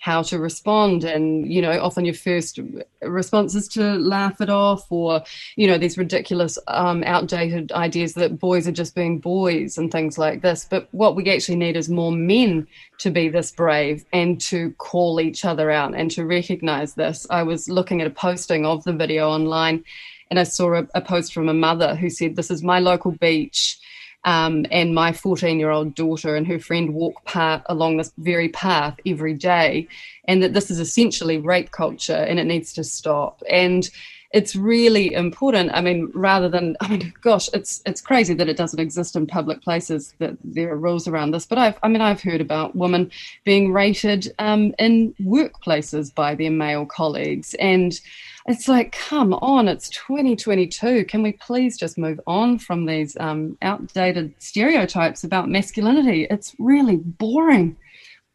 how 0.00 0.22
to 0.22 0.38
respond 0.38 1.04
and 1.04 1.52
you 1.52 1.60
know 1.60 1.78
often 1.78 2.06
your 2.06 2.14
first 2.14 2.58
response 3.02 3.54
is 3.54 3.68
to 3.68 3.82
laugh 3.98 4.40
it 4.40 4.48
off 4.48 4.90
or 4.90 5.22
you 5.56 5.66
know 5.66 5.76
these 5.76 5.98
ridiculous 5.98 6.58
um, 6.68 7.04
outdated 7.04 7.70
ideas 7.72 8.14
that 8.14 8.38
boys 8.38 8.66
are 8.66 8.72
just 8.72 8.94
being 8.94 9.18
boys 9.18 9.76
and 9.76 9.92
things 9.92 10.16
like 10.16 10.40
this. 10.40 10.66
But 10.68 10.88
what 10.92 11.16
we 11.16 11.30
actually 11.30 11.56
need 11.56 11.76
is 11.76 11.90
more 11.90 12.12
men 12.12 12.66
to 12.98 13.10
be 13.10 13.28
this 13.28 13.50
brave 13.50 14.04
and 14.10 14.40
to 14.42 14.72
call 14.78 15.20
each 15.20 15.44
other 15.44 15.70
out 15.70 15.94
and 15.94 16.10
to 16.12 16.24
recognize 16.24 16.94
this. 16.94 17.26
I 17.28 17.42
was 17.42 17.68
looking 17.68 18.00
at 18.00 18.06
a 18.06 18.10
posting 18.10 18.64
of 18.64 18.82
the 18.84 18.94
video 18.94 19.28
online 19.28 19.84
and 20.30 20.38
i 20.38 20.44
saw 20.44 20.74
a, 20.74 20.86
a 20.94 21.00
post 21.00 21.34
from 21.34 21.48
a 21.48 21.54
mother 21.54 21.96
who 21.96 22.08
said 22.08 22.36
this 22.36 22.50
is 22.50 22.62
my 22.62 22.78
local 22.78 23.10
beach 23.10 23.78
um, 24.24 24.66
and 24.70 24.94
my 24.94 25.12
14 25.12 25.58
year 25.58 25.70
old 25.70 25.94
daughter 25.94 26.36
and 26.36 26.46
her 26.46 26.58
friend 26.58 26.94
walk 26.94 27.24
part 27.24 27.62
along 27.66 27.96
this 27.96 28.12
very 28.18 28.48
path 28.48 28.98
every 29.06 29.34
day, 29.34 29.88
and 30.24 30.42
that 30.42 30.52
this 30.52 30.70
is 30.70 30.78
essentially 30.78 31.38
rape 31.38 31.70
culture 31.70 32.12
and 32.12 32.38
it 32.38 32.44
needs 32.44 32.72
to 32.74 32.84
stop. 32.84 33.42
And 33.48 33.88
it's 34.32 34.54
really 34.54 35.12
important. 35.12 35.72
I 35.74 35.80
mean, 35.80 36.10
rather 36.14 36.48
than 36.48 36.76
I 36.80 36.88
mean, 36.88 37.12
gosh, 37.20 37.48
it's 37.52 37.82
it's 37.84 38.00
crazy 38.00 38.34
that 38.34 38.48
it 38.48 38.56
doesn't 38.56 38.78
exist 38.78 39.16
in 39.16 39.26
public 39.26 39.60
places 39.62 40.14
that 40.18 40.36
there 40.44 40.70
are 40.72 40.76
rules 40.76 41.08
around 41.08 41.32
this. 41.32 41.46
But 41.46 41.58
I've 41.58 41.78
I 41.82 41.88
mean, 41.88 42.00
I've 42.00 42.22
heard 42.22 42.40
about 42.40 42.76
women 42.76 43.10
being 43.44 43.72
rated 43.72 44.32
um, 44.38 44.72
in 44.78 45.14
workplaces 45.20 46.14
by 46.14 46.34
their 46.34 46.50
male 46.50 46.86
colleagues, 46.86 47.54
and 47.54 47.98
it's 48.46 48.68
like, 48.68 48.92
come 48.92 49.34
on, 49.34 49.68
it's 49.68 49.88
2022. 49.90 51.04
Can 51.04 51.22
we 51.22 51.32
please 51.32 51.76
just 51.76 51.98
move 51.98 52.20
on 52.26 52.58
from 52.58 52.86
these 52.86 53.16
um, 53.18 53.58
outdated 53.62 54.34
stereotypes 54.38 55.24
about 55.24 55.48
masculinity? 55.48 56.26
It's 56.30 56.54
really 56.58 56.96
boring, 56.96 57.76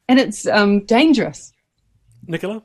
and 0.09 0.19
it's 0.19 0.45
um, 0.45 0.85
dangerous. 0.85 1.53
Nicola. 2.27 2.63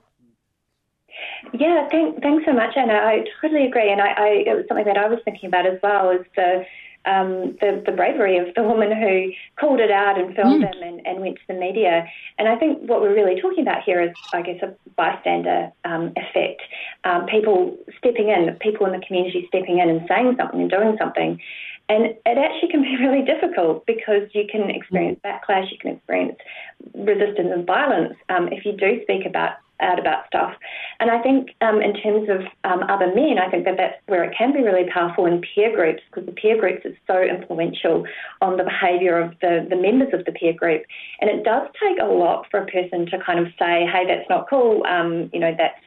Yeah, 1.52 1.88
thank, 1.90 2.22
thanks 2.22 2.44
so 2.44 2.52
much, 2.52 2.76
Anna. 2.76 2.94
I 2.94 3.24
totally 3.40 3.66
agree, 3.66 3.90
and 3.90 4.00
I, 4.00 4.12
I, 4.12 4.28
it 4.46 4.56
was 4.56 4.64
something 4.68 4.86
that 4.86 4.98
I 4.98 5.08
was 5.08 5.18
thinking 5.24 5.48
about 5.48 5.66
as 5.66 5.78
well. 5.82 6.10
Is 6.10 6.26
the 6.36 6.64
um, 7.06 7.56
the, 7.60 7.82
the 7.86 7.92
bravery 7.92 8.36
of 8.36 8.54
the 8.54 8.62
woman 8.62 8.92
who 8.92 9.32
called 9.58 9.80
it 9.80 9.90
out 9.90 10.20
and 10.20 10.34
filmed 10.36 10.62
mm. 10.62 10.70
them 10.70 10.82
and, 10.82 11.06
and, 11.06 11.20
went 11.20 11.36
to 11.36 11.42
the 11.48 11.54
media. 11.54 12.06
And 12.38 12.46
I 12.46 12.56
think 12.56 12.88
what 12.88 13.00
we're 13.00 13.14
really 13.14 13.40
talking 13.40 13.62
about 13.62 13.82
here 13.84 14.02
is, 14.02 14.10
I 14.34 14.42
guess, 14.42 14.60
a 14.62 14.74
bystander 14.96 15.72
um, 15.86 16.12
effect. 16.16 16.60
Um, 17.04 17.24
people 17.24 17.78
stepping 17.96 18.28
in, 18.28 18.54
people 18.60 18.84
in 18.84 18.92
the 18.92 19.04
community 19.06 19.46
stepping 19.48 19.78
in 19.78 19.88
and 19.88 20.06
saying 20.08 20.36
something 20.38 20.60
and 20.60 20.70
doing 20.70 20.96
something. 21.00 21.40
And 21.88 22.04
it 22.04 22.38
actually 22.38 22.70
can 22.70 22.82
be 22.82 22.96
really 23.00 23.24
difficult 23.24 23.86
because 23.86 24.28
you 24.34 24.44
can 24.50 24.68
experience 24.70 25.20
backlash, 25.24 25.72
you 25.72 25.78
can 25.78 25.96
experience 25.96 26.36
resistance 26.94 27.48
and 27.50 27.66
violence 27.66 28.14
um, 28.28 28.48
if 28.52 28.66
you 28.66 28.72
do 28.72 29.02
speak 29.02 29.24
about 29.24 29.56
out 29.80 29.98
about 29.98 30.26
stuff. 30.26 30.54
And 31.00 31.10
I 31.10 31.18
think 31.22 31.56
um, 31.62 31.80
in 31.80 31.94
terms 31.94 32.28
of 32.28 32.42
um, 32.70 32.82
other 32.88 33.12
men, 33.14 33.38
I 33.38 33.50
think 33.50 33.64
that 33.64 33.78
that's 33.78 33.96
where 34.06 34.22
it 34.22 34.36
can 34.36 34.52
be 34.52 34.62
really 34.62 34.88
powerful 34.92 35.24
in 35.24 35.40
peer 35.40 35.74
groups 35.74 36.02
because 36.10 36.26
the 36.26 36.32
peer 36.32 36.60
groups 36.60 36.84
is 36.84 36.94
so 37.06 37.22
influential 37.22 38.04
on 38.42 38.58
the 38.58 38.64
behaviour 38.64 39.18
of 39.18 39.32
the, 39.40 39.66
the 39.68 39.76
members 39.76 40.12
of 40.12 40.26
the 40.26 40.32
peer 40.32 40.52
group. 40.52 40.82
And 41.20 41.30
it 41.30 41.42
does 41.42 41.68
take 41.82 41.98
a 42.00 42.04
lot 42.04 42.46
for 42.50 42.60
a 42.60 42.66
person 42.66 43.06
to 43.06 43.18
kind 43.18 43.40
of 43.40 43.46
say, 43.58 43.86
hey, 43.90 44.04
that's 44.06 44.28
not 44.28 44.48
cool, 44.48 44.84
um, 44.86 45.30
you 45.32 45.40
know, 45.40 45.54
that's 45.56 45.80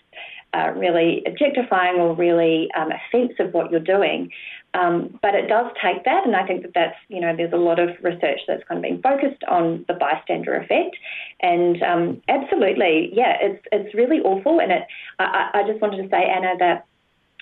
uh, 0.54 0.72
really 0.76 1.24
objectifying 1.26 1.96
or 2.00 2.16
really 2.16 2.70
um, 2.78 2.90
offensive 2.92 3.54
what 3.54 3.72
you're 3.72 3.80
doing. 3.80 4.32
Um, 4.74 5.20
but 5.22 5.36
it 5.36 5.48
does 5.48 5.72
take 5.82 6.04
that, 6.06 6.26
and 6.26 6.36
I 6.36 6.48
think 6.48 6.64
that 6.64 6.74
that's 6.74 6.98
you 7.08 7.22
know 7.22 7.36
there's 7.36 7.54
a 7.54 7.58
lot 7.58 7.80
of 7.80 7.90
research 8.02 8.40
that's 8.48 8.64
kind 8.68 8.80
of 8.80 8.82
been 8.82 9.02
focused 9.02 9.44
on 9.48 9.86
the 9.88 9.94
bystander 9.94 10.56
effect, 10.56 10.98
and 11.42 11.82
um, 11.84 12.22
absolutely, 12.28 13.12
yeah, 13.14 13.38
it's 13.40 13.64
it's 13.72 13.94
really 13.94 14.20
awful. 14.22 14.60
And 14.60 14.72
it, 14.72 14.88
I, 15.20 15.50
I 15.54 15.64
just 15.68 15.80
wanted 15.80 16.02
to 16.02 16.10
say, 16.10 16.26
Anna, 16.26 16.56
that 16.58 16.86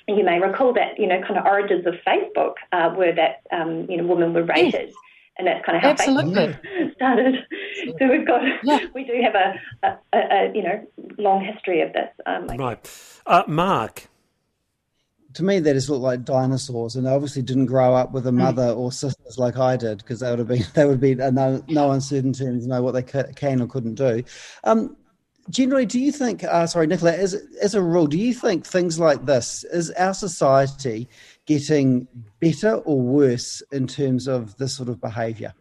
you 0.10 0.26
may 0.26 0.42
recall 0.42 0.74
that 0.74 1.00
you 1.00 1.08
know 1.08 1.22
kind 1.22 1.38
of 1.38 1.46
origins 1.46 1.86
of 1.86 1.94
Facebook 2.06 2.56
uh, 2.74 2.94
were 2.98 3.14
that 3.14 3.42
um, 3.52 3.90
you 3.90 3.96
know 3.96 4.06
women 4.06 4.34
were 4.34 4.44
rated. 4.44 4.88
Yes. 4.90 4.94
And 5.38 5.48
that's 5.48 5.66
kind 5.66 5.78
of 5.78 5.82
how 5.82 5.90
Absolutely. 5.92 6.34
Facebook 6.34 6.94
started. 6.96 7.36
So 7.98 8.08
we've 8.10 8.28
got, 8.28 8.42
yeah. 8.64 8.80
we 8.94 9.06
do 9.06 9.14
have 9.24 9.34
a, 9.34 9.98
a, 10.14 10.18
a, 10.18 10.52
you 10.54 10.62
know, 10.62 10.86
long 11.18 11.44
history 11.44 11.82
of 11.82 11.94
this. 11.94 12.10
Um, 12.26 12.48
right, 12.48 13.22
uh, 13.26 13.44
Mark 13.48 14.11
to 15.34 15.44
me, 15.44 15.60
they 15.60 15.74
just 15.74 15.90
look 15.90 16.02
like 16.02 16.24
dinosaurs, 16.24 16.96
and 16.96 17.06
they 17.06 17.12
obviously 17.12 17.42
didn't 17.42 17.68
grow 17.68 17.94
up 17.94 18.12
with 18.12 18.28
a 18.28 18.32
hmm. 18.32 18.40
mother 18.40 18.68
mm. 18.68 18.78
or 18.78 18.92
sisters 18.92 19.38
like 19.38 19.58
I 19.58 19.78
did, 19.78 20.00
because 20.00 20.20
they 20.20 20.30
would 20.30 20.40
have 20.40 20.48
been 20.48 20.66
they 20.74 20.86
would 20.86 21.00
be 21.00 21.16
no 21.16 21.64
no 21.68 21.92
uncertainty 21.92 22.46
and 22.46 22.66
know 22.68 22.82
what 22.82 22.94
they 22.94 23.04
can 23.04 23.62
or 23.62 23.68
couldn't 23.68 23.96
do. 23.96 24.24
Um, 24.64 24.96
generally, 25.50 25.86
do 25.86 26.00
you 26.00 26.12
think? 26.12 26.44
Uh, 26.44 26.68
sorry, 26.68 26.88
Nicola, 26.88 27.14
as 27.14 27.34
as 27.62 27.76
a 27.76 27.82
rule, 27.82 28.08
do 28.08 28.18
you 28.18 28.34
think 28.34 28.66
things 28.66 29.00
like 29.00 29.26
this 29.26 29.64
is 29.66 29.92
our 29.92 30.14
society 30.14 31.08
getting 31.46 32.08
better 32.40 32.76
or 32.76 33.02
worse 33.02 33.62
in 33.72 33.88
terms 33.88 34.28
of 34.28 34.58
this 34.58 34.76
sort 34.76 34.90
of 34.90 35.02
behaviour? 35.02 35.54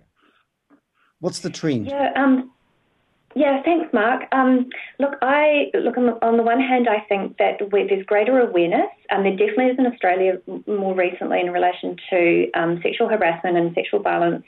What's 1.20 1.40
the 1.40 1.50
trend? 1.50 1.86
Yeah, 1.86 2.12
um, 2.16 2.49
yeah, 3.34 3.62
thanks, 3.62 3.92
Mark. 3.92 4.24
Um, 4.32 4.68
look, 4.98 5.14
I 5.22 5.70
look 5.74 5.96
on 5.96 6.06
the, 6.06 6.26
on 6.26 6.36
the, 6.36 6.42
one 6.42 6.60
hand, 6.60 6.88
I 6.88 7.00
think 7.08 7.36
that 7.38 7.60
there's 7.70 8.06
greater 8.06 8.40
awareness, 8.40 8.90
and 9.08 9.24
there 9.24 9.36
definitely 9.36 9.66
is 9.66 9.78
in 9.78 9.86
Australia 9.86 10.38
more 10.66 10.94
recently 10.96 11.40
in 11.40 11.52
relation 11.52 11.96
to 12.10 12.50
um, 12.54 12.80
sexual 12.82 13.08
harassment 13.08 13.56
and 13.56 13.72
sexual 13.74 14.00
violence 14.00 14.44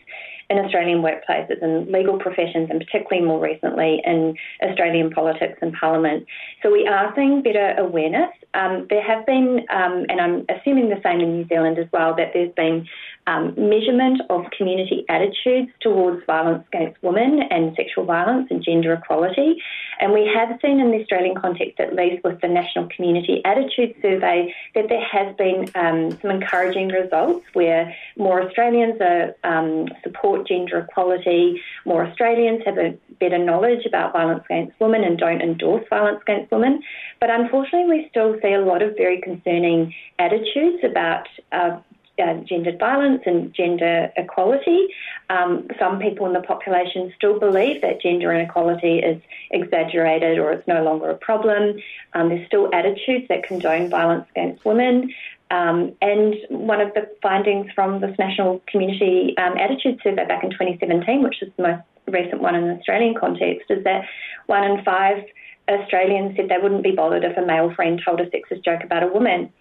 in 0.51 0.59
Australian 0.59 1.01
workplaces 1.01 1.63
and 1.63 1.91
legal 1.91 2.19
professions, 2.19 2.69
and 2.71 2.81
particularly 2.81 3.27
more 3.27 3.41
recently 3.41 4.03
in 4.05 4.35
Australian 4.63 5.11
politics 5.11 5.59
and 5.63 5.73
parliament. 5.75 6.27
So 6.63 6.71
we 6.71 6.87
are 6.87 7.13
seeing 7.15 7.43
better 7.43 7.75
awareness. 7.79 8.31
Um, 8.55 8.87
there 8.91 9.03
have 9.03 9.25
been, 9.27 9.65
um, 9.71 10.05
and 10.09 10.21
I'm 10.21 10.47
assuming 10.51 10.91
the 10.91 11.01
same 11.03 11.21
in 11.21 11.37
New 11.37 11.47
Zealand 11.49 11.79
as 11.79 11.87
well, 11.93 12.15
that 12.17 12.33
there's 12.35 12.53
been 12.55 12.87
um, 13.27 13.55
measurement 13.57 14.21
of 14.31 14.45
community 14.57 15.05
attitudes 15.09 15.71
towards 15.81 16.25
violence 16.27 16.65
against 16.73 17.03
women 17.03 17.41
and 17.51 17.75
sexual 17.77 18.05
violence 18.05 18.49
and 18.51 18.63
gender 18.65 18.95
equality. 18.95 19.63
And 20.01 20.13
we 20.13 20.29
have 20.35 20.59
seen 20.61 20.81
in 20.81 20.91
the 20.91 21.01
Australian 21.01 21.37
context, 21.37 21.79
at 21.79 21.95
least 21.95 22.25
with 22.25 22.41
the 22.41 22.49
National 22.49 22.89
Community 22.95 23.41
Attitude 23.45 23.95
Survey, 24.03 24.53
that 24.75 24.89
there 24.89 25.05
has 25.05 25.37
been 25.37 25.71
um, 25.75 26.19
some 26.21 26.31
encouraging 26.31 26.89
results 26.89 27.47
where 27.53 27.95
more 28.17 28.43
Australians 28.43 29.01
are, 29.01 29.35
um, 29.45 29.89
support 30.03 30.49
gender 30.49 30.79
equality, 30.79 31.61
more 31.85 32.05
Australians 32.07 32.63
have 32.65 32.79
a 32.79 32.99
better 33.21 33.39
knowledge 33.39 33.87
about 33.87 34.13
violence 34.13 34.45
against 34.47 34.79
women 34.81 35.05
and 35.05 35.19
don't 35.19 35.41
endorse 35.41 35.85
violence 35.89 36.21
against 36.23 36.51
women. 36.51 36.83
But 37.21 37.31
unfortunately, 37.31 37.99
we 37.99 38.09
still 38.11 38.37
see 38.43 38.53
a 38.53 38.61
lot 38.61 38.83
of 38.83 38.97
very 38.97 39.21
concerning 39.21 39.95
attitudes 40.19 40.83
about 40.83 41.29
uh, 41.53 41.79
uh, 42.23 42.35
gendered 42.45 42.79
violence 42.79 43.23
and 43.27 43.53
gender 43.55 44.11
equality. 44.17 44.89
Um, 45.31 45.67
some 45.79 45.99
people 45.99 46.27
in 46.27 46.33
the 46.33 46.41
population 46.41 47.13
still 47.17 47.39
believe 47.39 47.83
that 47.83 48.01
gender 48.01 48.33
inequality 48.33 48.99
is 48.99 49.21
exaggerated 49.51 50.39
or 50.39 50.53
it's 50.53 50.67
no 50.69 50.83
longer 50.83 51.11
a 51.11 51.17
problem. 51.17 51.79
Um, 52.13 52.29
there's 52.29 52.47
still 52.47 52.71
attitudes 52.73 53.27
that 53.29 53.43
condone 53.43 53.91
violence 53.91 54.27
against 54.31 54.65
women. 54.65 55.13
Um, 55.51 55.93
and 56.01 56.35
one 56.49 56.81
of 56.81 56.95
the 56.95 57.11
findings 57.21 57.71
from 57.75 58.01
this 58.01 58.19
National 58.19 58.63
Community 58.67 59.35
um, 59.37 59.59
Attitude 59.59 60.01
Survey 60.03 60.27
back 60.27 60.43
in 60.43 60.51
2017, 60.51 61.23
which 61.23 61.43
is 61.43 61.53
the 61.57 61.63
most 61.63 61.83
recent 62.09 62.41
one 62.41 62.55
in 62.55 62.69
the 62.69 62.79
Australian 62.79 63.15
context, 63.15 63.71
is 63.71 63.85
that 63.85 64.05
one 64.47 64.65
in 64.65 64.83
five 64.83 65.25
Australians 65.69 66.37
said 66.37 66.49
they 66.49 66.59
wouldn't 66.61 66.83
be 66.83 66.93
bothered 66.93 67.25
if 67.25 67.37
a 67.37 67.45
male 67.45 67.73
friend 67.75 68.01
told 68.05 68.21
a 68.21 68.27
sexist 68.27 68.65
joke 68.65 68.83
about 68.83 69.03
a 69.03 69.09
woman. 69.09 69.53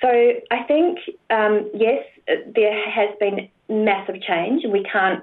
So 0.00 0.08
I 0.08 0.62
think, 0.66 0.98
um, 1.30 1.70
yes, 1.74 2.04
there 2.26 2.90
has 2.90 3.10
been 3.18 3.48
massive 3.68 4.20
change, 4.22 4.64
and 4.64 4.72
we 4.72 4.84
can't 4.84 5.22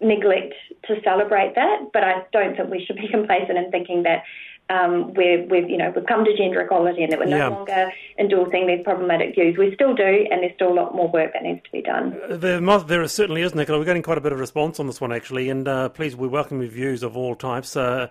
neglect 0.00 0.54
to 0.86 1.00
celebrate 1.02 1.54
that. 1.54 1.90
But 1.92 2.04
I 2.04 2.24
don't 2.32 2.56
think 2.56 2.70
we 2.70 2.84
should 2.84 2.96
be 2.96 3.08
complacent 3.10 3.58
in 3.58 3.70
thinking 3.70 4.02
that 4.02 4.24
um, 4.70 5.12
we're, 5.14 5.44
we've, 5.46 5.68
you 5.68 5.76
know, 5.76 5.92
we've 5.94 6.06
come 6.06 6.24
to 6.24 6.36
gender 6.36 6.60
equality 6.60 7.02
and 7.02 7.12
that 7.12 7.18
we're 7.18 7.26
no 7.26 7.36
yeah. 7.36 7.48
longer 7.48 7.92
endorsing 8.18 8.66
these 8.66 8.82
problematic 8.84 9.34
views. 9.34 9.56
We 9.58 9.74
still 9.74 9.94
do, 9.94 10.26
and 10.30 10.42
there's 10.42 10.54
still 10.54 10.72
a 10.72 10.74
lot 10.74 10.94
more 10.94 11.08
work 11.08 11.32
that 11.32 11.42
needs 11.42 11.62
to 11.64 11.70
be 11.72 11.82
done. 11.82 12.18
Uh, 12.28 12.36
there, 12.36 12.60
must, 12.60 12.88
there 12.88 13.06
certainly 13.08 13.42
is, 13.42 13.54
Nicola. 13.54 13.78
We're 13.78 13.84
getting 13.84 14.02
quite 14.02 14.18
a 14.18 14.22
bit 14.22 14.32
of 14.32 14.40
response 14.40 14.80
on 14.80 14.86
this 14.86 15.00
one, 15.00 15.12
actually, 15.12 15.50
and 15.50 15.66
uh, 15.66 15.88
please, 15.88 16.16
we 16.16 16.28
welcome 16.28 16.58
reviews 16.58 17.02
of 17.02 17.16
all 17.16 17.34
types. 17.34 17.76
Uh, 17.76 18.08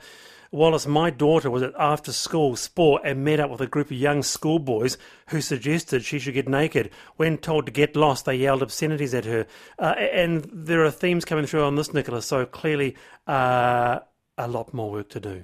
Wallace, 0.52 0.86
my 0.86 1.10
daughter 1.10 1.50
was 1.50 1.64
at 1.64 1.74
after 1.80 2.12
school 2.12 2.58
sport 2.58 3.04
and 3.06 3.24
met 3.24 3.40
up 3.40 3.50
with 3.50 3.62
a 3.62 3.68
group 3.68 3.88
of 3.88 3.98
young 3.98 4.22
schoolboys 4.22 4.98
who 5.30 5.40
suggested 5.40 6.04
she 6.04 6.20
should 6.20 6.34
get 6.34 6.50
naked. 6.50 6.90
When 7.16 7.38
told 7.38 7.68
to 7.68 7.72
get 7.72 7.96
lost, 7.96 8.26
they 8.26 8.36
yelled 8.36 8.62
obscenities 8.62 9.14
at 9.14 9.24
her. 9.24 9.48
Uh, 9.80 9.96
and 9.98 10.50
there 10.52 10.84
are 10.84 10.92
themes 10.92 11.24
coming 11.24 11.46
through 11.46 11.64
on 11.64 11.76
this, 11.76 11.94
Nicola, 11.94 12.22
so 12.22 12.46
clearly 12.46 12.98
uh, 13.28 14.00
a 14.38 14.48
lot 14.50 14.74
more 14.74 14.92
work 14.92 15.10
to 15.10 15.22
do. 15.22 15.44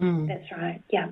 Mm. 0.00 0.26
That's 0.26 0.50
right, 0.50 0.82
yeah. 0.90 1.10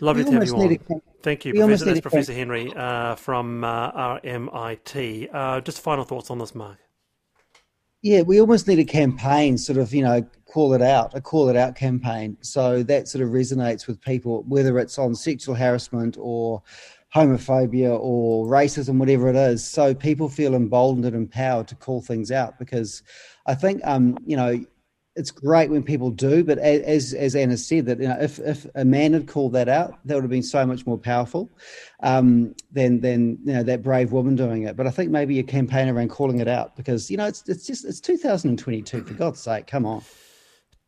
Lovely 0.00 0.24
we 0.24 0.30
to 0.30 0.36
have 0.36 0.46
you 0.46 0.56
on. 0.56 1.00
Thank 1.22 1.44
you, 1.46 1.54
Professor. 1.54 1.84
That's 1.86 2.00
Professor 2.00 2.32
Henry 2.34 2.70
uh, 2.74 3.14
from 3.14 3.64
uh, 3.64 4.18
RMIT. 4.18 5.28
Uh, 5.32 5.60
just 5.60 5.80
final 5.80 6.04
thoughts 6.04 6.30
on 6.30 6.38
this, 6.38 6.54
Mark. 6.54 6.81
Yeah, 8.02 8.22
we 8.22 8.40
almost 8.40 8.66
need 8.66 8.80
a 8.80 8.84
campaign, 8.84 9.56
sort 9.56 9.78
of, 9.78 9.94
you 9.94 10.02
know, 10.02 10.26
call 10.46 10.74
it 10.74 10.82
out, 10.82 11.14
a 11.14 11.20
call 11.20 11.48
it 11.48 11.56
out 11.56 11.76
campaign. 11.76 12.36
So 12.40 12.82
that 12.82 13.06
sort 13.06 13.22
of 13.22 13.30
resonates 13.30 13.86
with 13.86 14.00
people, 14.00 14.42
whether 14.48 14.76
it's 14.80 14.98
on 14.98 15.14
sexual 15.14 15.54
harassment 15.54 16.16
or 16.18 16.62
homophobia 17.14 17.96
or 18.00 18.46
racism, 18.46 18.98
whatever 18.98 19.28
it 19.28 19.36
is. 19.36 19.64
So 19.64 19.94
people 19.94 20.28
feel 20.28 20.54
emboldened 20.54 21.04
and 21.04 21.14
empowered 21.14 21.68
to 21.68 21.76
call 21.76 22.00
things 22.02 22.32
out 22.32 22.58
because 22.58 23.04
I 23.46 23.54
think, 23.54 23.80
um, 23.84 24.18
you 24.26 24.36
know, 24.36 24.64
it's 25.14 25.30
great 25.30 25.70
when 25.70 25.82
people 25.82 26.10
do, 26.10 26.42
but 26.42 26.58
as 26.58 27.12
as 27.12 27.36
Anna 27.36 27.56
said, 27.56 27.86
that 27.86 28.00
you 28.00 28.08
know, 28.08 28.16
if 28.18 28.38
if 28.38 28.66
a 28.74 28.84
man 28.84 29.12
had 29.12 29.28
called 29.28 29.52
that 29.52 29.68
out, 29.68 29.98
that 30.06 30.14
would 30.14 30.24
have 30.24 30.30
been 30.30 30.42
so 30.42 30.64
much 30.64 30.86
more 30.86 30.96
powerful 30.96 31.50
um, 32.02 32.54
than 32.70 33.00
than 33.00 33.38
you 33.44 33.52
know 33.52 33.62
that 33.62 33.82
brave 33.82 34.12
woman 34.12 34.36
doing 34.36 34.62
it. 34.62 34.76
But 34.76 34.86
I 34.86 34.90
think 34.90 35.10
maybe 35.10 35.38
a 35.38 35.42
campaign 35.42 35.88
around 35.88 36.08
calling 36.08 36.40
it 36.40 36.48
out 36.48 36.76
because 36.76 37.10
you 37.10 37.16
know 37.18 37.26
it's 37.26 37.46
it's 37.48 37.66
just 37.66 37.84
it's 37.84 38.00
2022 38.00 39.04
for 39.04 39.14
God's 39.14 39.40
sake, 39.40 39.66
come 39.66 39.84
on. 39.84 40.02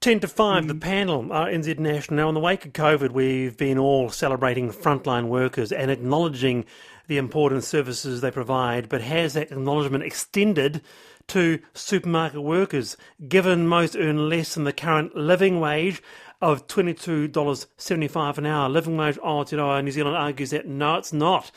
10 0.00 0.20
to 0.20 0.28
5, 0.28 0.68
the 0.68 0.74
panel, 0.74 1.32
uh, 1.32 1.46
NZ 1.46 1.78
National. 1.78 2.18
Now, 2.18 2.28
in 2.28 2.34
the 2.34 2.40
wake 2.40 2.66
of 2.66 2.74
COVID, 2.74 3.12
we've 3.12 3.56
been 3.56 3.78
all 3.78 4.10
celebrating 4.10 4.70
frontline 4.70 5.28
workers 5.28 5.72
and 5.72 5.90
acknowledging 5.90 6.66
the 7.06 7.16
important 7.16 7.64
services 7.64 8.20
they 8.20 8.30
provide, 8.30 8.90
but 8.90 9.00
has 9.00 9.32
that 9.32 9.50
acknowledgement 9.50 10.04
extended 10.04 10.82
to 11.28 11.60
supermarket 11.72 12.42
workers, 12.42 12.96
given 13.28 13.66
most 13.66 13.96
earn 13.96 14.28
less 14.28 14.54
than 14.54 14.64
the 14.64 14.72
current 14.72 15.16
living 15.16 15.60
wage 15.60 16.02
of 16.40 16.66
$22.75 16.66 18.38
an 18.38 18.46
hour? 18.46 18.68
Living 18.68 18.96
wage, 18.96 19.16
Aotearoa 19.16 19.82
New 19.82 19.90
Zealand 19.90 20.16
argues 20.16 20.50
that 20.50 20.66
no, 20.66 20.96
it's 20.96 21.12
not. 21.12 21.50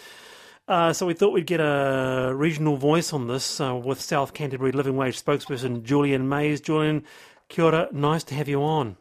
Uh, 0.67 0.91
so 0.91 1.05
we 1.05 1.13
thought 1.13 1.31
we'd 1.31 1.45
get 1.45 1.61
a 1.61 2.33
regional 2.35 2.75
voice 2.75 3.13
on 3.13 3.27
this 3.27 3.61
uh, 3.61 3.73
with 3.73 4.01
South 4.01 4.33
Canterbury 4.33 4.73
Living 4.73 4.97
Wage 4.97 5.23
spokesperson 5.23 5.83
Julian 5.83 6.27
Mays. 6.27 6.59
Julian, 6.59 7.03
Kia 7.47 7.65
ora, 7.65 7.87
nice 7.93 8.23
to 8.25 8.35
have 8.35 8.49
you 8.49 8.61
on. 8.61 8.97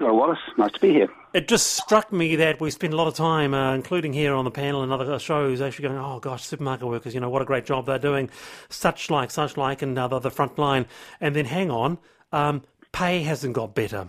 Ora, 0.00 0.14
Wallace. 0.14 0.38
Nice 0.58 0.72
to 0.72 0.80
be 0.80 0.90
here. 0.90 1.08
It 1.32 1.48
just 1.48 1.72
struck 1.72 2.12
me 2.12 2.36
that 2.36 2.60
we 2.60 2.70
spend 2.70 2.92
a 2.92 2.96
lot 2.96 3.08
of 3.08 3.14
time, 3.14 3.54
uh, 3.54 3.74
including 3.74 4.12
here 4.12 4.34
on 4.34 4.44
the 4.44 4.50
panel 4.50 4.82
and 4.82 4.92
other 4.92 5.18
shows, 5.18 5.60
actually 5.60 5.88
going, 5.88 5.98
oh 5.98 6.18
gosh, 6.18 6.44
supermarket 6.44 6.86
workers, 6.86 7.14
you 7.14 7.20
know, 7.20 7.30
what 7.30 7.42
a 7.42 7.46
great 7.46 7.64
job 7.64 7.86
they're 7.86 7.98
doing, 7.98 8.30
such 8.68 9.10
like, 9.10 9.30
such 9.30 9.56
like, 9.56 9.82
and 9.82 9.98
uh, 9.98 10.18
the 10.18 10.30
front 10.30 10.58
line. 10.58 10.86
And 11.20 11.34
then 11.34 11.46
hang 11.46 11.70
on, 11.70 11.98
um, 12.32 12.62
pay 12.92 13.22
hasn't 13.22 13.54
got 13.54 13.74
better. 13.74 14.08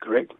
Correct. 0.00 0.32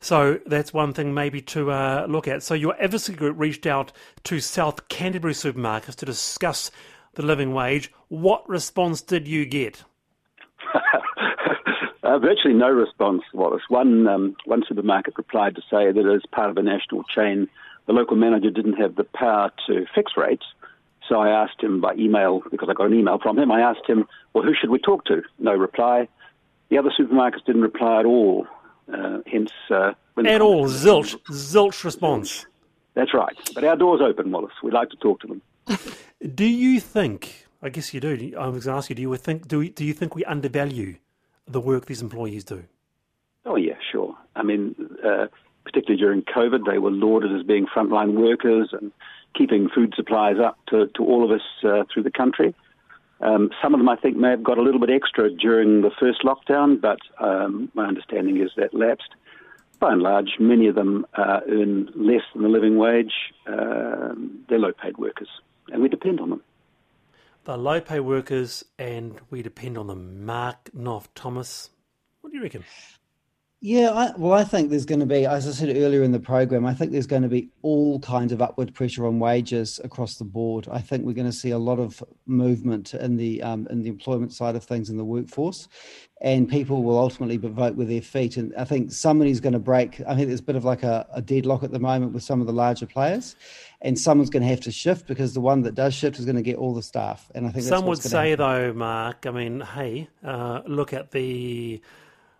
So 0.00 0.40
that's 0.46 0.74
one 0.74 0.92
thing 0.92 1.14
maybe 1.14 1.40
to 1.42 1.70
uh, 1.70 2.06
look 2.08 2.28
at. 2.28 2.42
So 2.42 2.52
your 2.54 2.74
advocacy 2.74 3.14
group 3.14 3.38
reached 3.38 3.66
out 3.66 3.92
to 4.24 4.38
South 4.40 4.88
Canterbury 4.88 5.32
supermarkets 5.32 5.94
to 5.96 6.06
discuss 6.06 6.70
the 7.14 7.22
living 7.22 7.54
wage. 7.54 7.90
What 8.08 8.46
response 8.48 9.00
did 9.00 9.26
you 9.26 9.46
get? 9.46 9.84
Uh, 12.04 12.18
virtually 12.18 12.54
no 12.54 12.68
response, 12.68 13.22
Wallace. 13.32 13.62
One, 13.68 14.06
um, 14.06 14.36
one 14.44 14.62
supermarket 14.68 15.14
replied 15.16 15.56
to 15.56 15.62
say 15.62 15.90
that 15.90 16.12
as 16.14 16.22
part 16.30 16.50
of 16.50 16.56
a 16.56 16.62
national 16.62 17.02
chain, 17.04 17.48
the 17.86 17.92
local 17.92 18.16
manager 18.16 18.50
didn't 18.50 18.74
have 18.74 18.96
the 18.96 19.04
power 19.04 19.50
to 19.66 19.86
fix 19.94 20.12
rates. 20.16 20.44
So 21.08 21.20
I 21.20 21.28
asked 21.30 21.62
him 21.62 21.80
by 21.80 21.94
email, 21.94 22.42
because 22.50 22.68
I 22.70 22.74
got 22.74 22.86
an 22.86 22.94
email 22.94 23.18
from 23.18 23.38
him, 23.38 23.50
I 23.50 23.60
asked 23.60 23.86
him, 23.86 24.06
well, 24.32 24.44
who 24.44 24.54
should 24.54 24.70
we 24.70 24.78
talk 24.78 25.04
to? 25.06 25.22
No 25.38 25.52
reply. 25.52 26.08
The 26.70 26.78
other 26.78 26.90
supermarkets 26.98 27.44
didn't 27.46 27.62
reply 27.62 28.00
at 28.00 28.06
all. 28.06 28.46
Uh, 28.92 29.18
hence, 29.26 29.50
uh, 29.70 29.92
at 30.18 30.40
all, 30.42 30.66
zilch, 30.66 31.16
zilch 31.30 31.84
response. 31.84 32.46
That's 32.94 33.14
right. 33.14 33.36
But 33.54 33.64
our 33.64 33.76
door's 33.76 34.00
open, 34.02 34.30
Wallace. 34.30 34.52
We'd 34.62 34.74
like 34.74 34.90
to 34.90 34.96
talk 34.96 35.20
to 35.20 35.26
them. 35.26 35.42
do 36.34 36.44
you 36.44 36.80
think 36.80 37.46
I 37.62 37.70
guess 37.70 37.94
you 37.94 38.00
do. 38.00 38.34
I 38.38 38.48
was 38.48 38.66
going 38.66 38.74
to 38.74 38.78
ask 38.78 38.90
you: 38.90 38.94
Do 38.94 39.00
you 39.00 39.16
think 39.16 39.48
do 39.48 39.60
we, 39.60 39.70
do 39.70 39.86
you 39.86 39.94
think 39.94 40.14
we 40.14 40.22
undervalue 40.26 40.96
the 41.46 41.60
work 41.60 41.86
these 41.86 42.02
employees 42.02 42.44
do? 42.44 42.64
Oh 43.44 43.56
yeah, 43.56 43.74
sure. 43.92 44.14
I 44.34 44.42
mean, 44.42 44.74
uh, 45.04 45.26
particularly 45.64 46.00
during 46.00 46.22
COVID, 46.22 46.66
they 46.70 46.78
were 46.78 46.90
lauded 46.90 47.34
as 47.38 47.42
being 47.46 47.66
frontline 47.66 48.14
workers 48.14 48.70
and 48.72 48.92
keeping 49.34 49.68
food 49.68 49.92
supplies 49.96 50.36
up 50.38 50.58
to, 50.68 50.86
to 50.94 51.04
all 51.04 51.24
of 51.24 51.30
us 51.30 51.42
uh, 51.64 51.84
through 51.92 52.04
the 52.04 52.10
country. 52.10 52.54
Um, 53.20 53.50
some 53.62 53.74
of 53.74 53.80
them, 53.80 53.88
I 53.88 53.96
think, 53.96 54.16
may 54.16 54.30
have 54.30 54.42
got 54.42 54.58
a 54.58 54.62
little 54.62 54.80
bit 54.80 54.90
extra 54.90 55.30
during 55.30 55.82
the 55.82 55.90
first 55.98 56.22
lockdown, 56.22 56.80
but 56.80 56.98
um, 57.18 57.70
my 57.74 57.86
understanding 57.86 58.40
is 58.40 58.50
that 58.56 58.74
lapsed. 58.74 59.10
By 59.80 59.92
and 59.92 60.02
large, 60.02 60.36
many 60.38 60.68
of 60.68 60.74
them 60.74 61.06
uh, 61.14 61.40
earn 61.48 61.90
less 61.94 62.22
than 62.32 62.42
the 62.42 62.48
living 62.48 62.76
wage. 62.76 63.12
Um, 63.46 64.44
they're 64.48 64.58
low-paid 64.58 64.98
workers, 64.98 65.28
and 65.68 65.82
we 65.82 65.88
depend 65.88 66.20
on 66.20 66.30
them 66.30 66.42
the 67.44 67.56
low 67.58 67.80
pay 67.80 68.00
workers 68.00 68.64
and 68.78 69.20
we 69.30 69.42
depend 69.42 69.76
on 69.76 69.86
the 69.86 69.94
Mark 69.94 70.70
Knoff 70.74 71.08
Thomas, 71.14 71.70
what 72.20 72.30
do 72.30 72.36
you 72.38 72.42
reckon? 72.42 72.64
Yeah, 73.66 73.92
I, 73.92 74.12
well, 74.18 74.34
I 74.34 74.44
think 74.44 74.68
there's 74.68 74.84
going 74.84 75.00
to 75.00 75.06
be, 75.06 75.24
as 75.24 75.48
I 75.48 75.50
said 75.52 75.74
earlier 75.74 76.02
in 76.02 76.12
the 76.12 76.20
program, 76.20 76.66
I 76.66 76.74
think 76.74 76.92
there's 76.92 77.06
going 77.06 77.22
to 77.22 77.30
be 77.30 77.48
all 77.62 77.98
kinds 77.98 78.30
of 78.30 78.42
upward 78.42 78.74
pressure 78.74 79.06
on 79.06 79.18
wages 79.18 79.80
across 79.82 80.16
the 80.16 80.24
board. 80.24 80.68
I 80.70 80.80
think 80.80 81.06
we're 81.06 81.14
going 81.14 81.30
to 81.30 81.32
see 81.32 81.48
a 81.48 81.56
lot 81.56 81.78
of 81.78 82.04
movement 82.26 82.92
in 82.92 83.16
the 83.16 83.42
um, 83.42 83.66
in 83.70 83.82
the 83.82 83.88
employment 83.88 84.34
side 84.34 84.54
of 84.54 84.64
things 84.64 84.90
in 84.90 84.98
the 84.98 85.04
workforce, 85.06 85.66
and 86.20 86.46
people 86.46 86.82
will 86.82 86.98
ultimately 86.98 87.38
vote 87.38 87.74
with 87.74 87.88
their 87.88 88.02
feet. 88.02 88.36
And 88.36 88.54
I 88.54 88.64
think 88.64 88.92
somebody's 88.92 89.40
going 89.40 89.54
to 89.54 89.58
break. 89.58 89.98
I 90.06 90.14
think 90.14 90.28
there's 90.28 90.40
a 90.40 90.42
bit 90.42 90.56
of 90.56 90.66
like 90.66 90.82
a, 90.82 91.06
a 91.14 91.22
deadlock 91.22 91.62
at 91.62 91.70
the 91.72 91.78
moment 91.78 92.12
with 92.12 92.22
some 92.22 92.42
of 92.42 92.46
the 92.46 92.52
larger 92.52 92.84
players, 92.84 93.34
and 93.80 93.98
someone's 93.98 94.28
going 94.28 94.42
to 94.42 94.48
have 94.50 94.60
to 94.60 94.72
shift 94.72 95.06
because 95.06 95.32
the 95.32 95.40
one 95.40 95.62
that 95.62 95.74
does 95.74 95.94
shift 95.94 96.18
is 96.18 96.26
going 96.26 96.36
to 96.36 96.42
get 96.42 96.56
all 96.56 96.74
the 96.74 96.82
staff. 96.82 97.30
And 97.34 97.46
I 97.46 97.50
think 97.50 97.64
some 97.64 97.86
would 97.86 98.02
say 98.02 98.34
though, 98.34 98.74
Mark. 98.74 99.24
I 99.24 99.30
mean, 99.30 99.62
hey, 99.62 100.10
uh, 100.22 100.60
look 100.66 100.92
at 100.92 101.12
the 101.12 101.80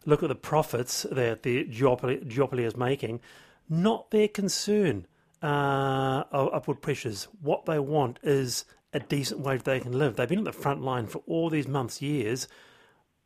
look 0.06 0.22
at 0.22 0.28
the 0.28 0.34
profits 0.34 1.06
that 1.10 1.42
the 1.42 1.64
duopoly, 1.64 2.24
duopoly 2.24 2.64
is 2.64 2.76
making, 2.76 3.20
not 3.68 4.10
their 4.10 4.28
concern 4.28 5.06
uh, 5.42 6.24
upward 6.32 6.80
pressures. 6.80 7.28
What 7.40 7.66
they 7.66 7.78
want 7.78 8.18
is 8.22 8.64
a 8.92 9.00
decent 9.00 9.40
wage 9.40 9.62
they 9.62 9.80
can 9.80 9.92
live. 9.92 10.16
They've 10.16 10.28
been 10.28 10.38
at 10.38 10.44
the 10.44 10.52
front 10.52 10.82
line 10.82 11.06
for 11.06 11.22
all 11.26 11.50
these 11.50 11.68
months, 11.68 12.00
years. 12.00 12.48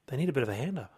They 0.06 0.16
need 0.16 0.28
a 0.28 0.32
bit 0.32 0.42
of 0.42 0.48
a 0.48 0.54
hand 0.54 0.78
up. 0.78 0.94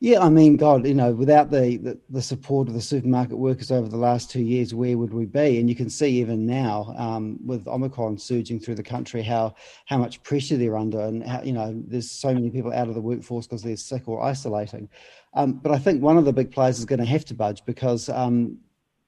Yeah, 0.00 0.20
I 0.20 0.28
mean, 0.28 0.56
God, 0.56 0.86
you 0.86 0.94
know, 0.94 1.10
without 1.10 1.50
the, 1.50 1.76
the, 1.76 1.98
the, 2.08 2.22
support 2.22 2.68
of 2.68 2.74
the 2.74 2.80
supermarket 2.80 3.36
workers 3.36 3.72
over 3.72 3.88
the 3.88 3.96
last 3.96 4.30
two 4.30 4.42
years, 4.42 4.72
where 4.72 4.96
would 4.96 5.12
we 5.12 5.26
be? 5.26 5.58
And 5.58 5.68
you 5.68 5.74
can 5.74 5.90
see 5.90 6.20
even 6.20 6.46
now 6.46 6.94
um, 6.96 7.36
with 7.44 7.66
Omicron 7.66 8.16
surging 8.16 8.60
through 8.60 8.76
the 8.76 8.82
country 8.84 9.22
how 9.22 9.56
how 9.86 9.98
much 9.98 10.22
pressure 10.22 10.56
they're 10.56 10.76
under, 10.76 11.00
and 11.00 11.24
how 11.24 11.42
you 11.42 11.52
know 11.52 11.74
there's 11.88 12.08
so 12.08 12.32
many 12.32 12.48
people 12.48 12.72
out 12.72 12.86
of 12.86 12.94
the 12.94 13.00
workforce 13.00 13.48
because 13.48 13.62
they're 13.64 13.76
sick 13.76 14.06
or 14.06 14.22
isolating. 14.22 14.88
Um, 15.34 15.54
but 15.54 15.72
I 15.72 15.78
think 15.78 16.00
one 16.00 16.16
of 16.16 16.24
the 16.24 16.32
big 16.32 16.52
players 16.52 16.78
is 16.78 16.84
going 16.84 17.00
to 17.00 17.04
have 17.04 17.24
to 17.26 17.34
budge 17.34 17.64
because 17.64 18.08
um, 18.08 18.56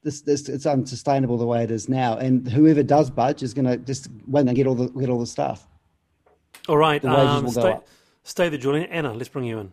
this, 0.02 0.22
this 0.22 0.48
it's 0.48 0.66
unsustainable 0.66 1.38
the 1.38 1.46
way 1.46 1.62
it 1.62 1.70
is 1.70 1.88
now, 1.88 2.16
and 2.16 2.48
whoever 2.48 2.82
does 2.82 3.10
budge 3.10 3.44
is 3.44 3.54
going 3.54 3.66
to 3.66 3.76
just 3.76 4.08
when 4.26 4.44
they 4.44 4.54
get 4.54 4.66
all 4.66 4.74
the 4.74 4.88
get 4.88 5.08
all 5.08 5.20
the 5.20 5.26
stuff. 5.26 5.68
All 6.68 6.76
right, 6.76 7.04
um, 7.04 7.48
stay, 7.48 7.78
stay 8.24 8.48
there, 8.48 8.58
Julian. 8.58 8.86
Anna, 8.90 9.14
let's 9.14 9.28
bring 9.28 9.44
you 9.44 9.60
in. 9.60 9.72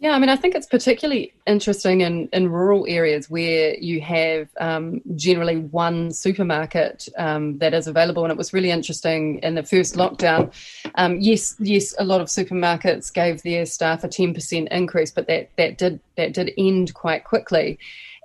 Yeah, 0.00 0.12
I 0.12 0.20
mean, 0.20 0.28
I 0.28 0.36
think 0.36 0.54
it's 0.54 0.66
particularly 0.66 1.34
interesting 1.44 2.02
in, 2.02 2.28
in 2.32 2.48
rural 2.52 2.86
areas 2.88 3.28
where 3.28 3.74
you 3.78 4.00
have 4.00 4.48
um, 4.60 5.00
generally 5.16 5.56
one 5.56 6.12
supermarket 6.12 7.08
um, 7.18 7.58
that 7.58 7.74
is 7.74 7.88
available. 7.88 8.24
And 8.24 8.30
it 8.30 8.38
was 8.38 8.52
really 8.52 8.70
interesting 8.70 9.40
in 9.40 9.56
the 9.56 9.64
first 9.64 9.96
lockdown. 9.96 10.52
Um, 10.94 11.18
yes, 11.18 11.56
yes, 11.58 11.96
a 11.98 12.04
lot 12.04 12.20
of 12.20 12.28
supermarkets 12.28 13.12
gave 13.12 13.42
their 13.42 13.66
staff 13.66 14.04
a 14.04 14.08
ten 14.08 14.32
percent 14.32 14.68
increase, 14.70 15.10
but 15.10 15.26
that 15.26 15.50
that 15.56 15.78
did 15.78 15.98
that 16.18 16.34
did 16.34 16.52
end 16.58 16.92
quite 16.92 17.24
quickly. 17.24 17.78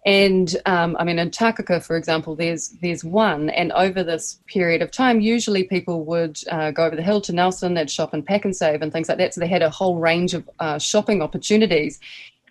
And 0.06 0.58
um, 0.66 0.98
I 1.00 1.06
mean, 1.06 1.18
in 1.18 1.30
Takaka, 1.30 1.82
for 1.82 1.96
example, 1.96 2.36
there's 2.36 2.70
there's 2.82 3.06
one, 3.06 3.50
and 3.50 3.72
over 3.72 4.04
this 4.04 4.40
period 4.48 4.82
of 4.82 4.92
time, 4.92 5.22
usually 5.22 5.64
people 5.64 6.04
would 6.06 6.40
uh, 6.52 6.72
go 6.72 6.86
over 6.86 6.96
the 6.96 7.02
hill 7.02 7.22
to 7.22 7.34
Nelson, 7.34 7.74
they'd 7.74 7.90
shop 7.90 8.14
in 8.14 8.22
Pak'nSave 8.22 8.82
and 8.82 8.92
things 8.92 9.08
like 9.08 9.18
that. 9.18 9.34
So 9.34 9.40
they 9.40 9.48
had 9.48 9.62
a 9.62 9.70
whole 9.70 9.98
range 10.00 10.34
of 10.34 10.50
uh, 10.60 10.78
shopping 10.78 11.22
opportunities. 11.22 12.00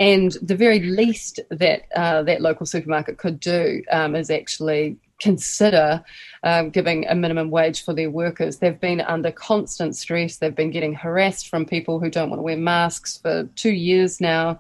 And 0.01 0.33
the 0.41 0.57
very 0.57 0.81
least 0.81 1.41
that 1.51 1.83
uh, 1.95 2.23
that 2.23 2.41
local 2.41 2.65
supermarket 2.65 3.19
could 3.19 3.39
do 3.39 3.83
um, 3.93 4.17
is 4.17 4.31
actually 4.31 4.97
consider 5.21 6.03
um, 6.43 6.71
giving 6.71 7.07
a 7.07 7.15
minimum 7.15 7.51
wage 7.51 7.85
for 7.85 7.93
their 7.93 8.11
workers. 8.11 8.57
They've 8.57 8.81
been 8.81 9.03
under 9.03 9.31
constant 9.31 9.95
stress. 9.95 10.39
They've 10.39 10.55
been 10.55 10.73
getting 10.73 10.95
harassed 10.95 11.49
from 11.49 11.67
people 11.67 12.01
who 12.01 12.11
don't 12.11 12.31
want 12.31 12.39
to 12.39 12.43
wear 12.43 12.57
masks 12.57 13.19
for 13.19 13.45
two 13.55 13.71
years 13.71 14.21
now 14.21 14.59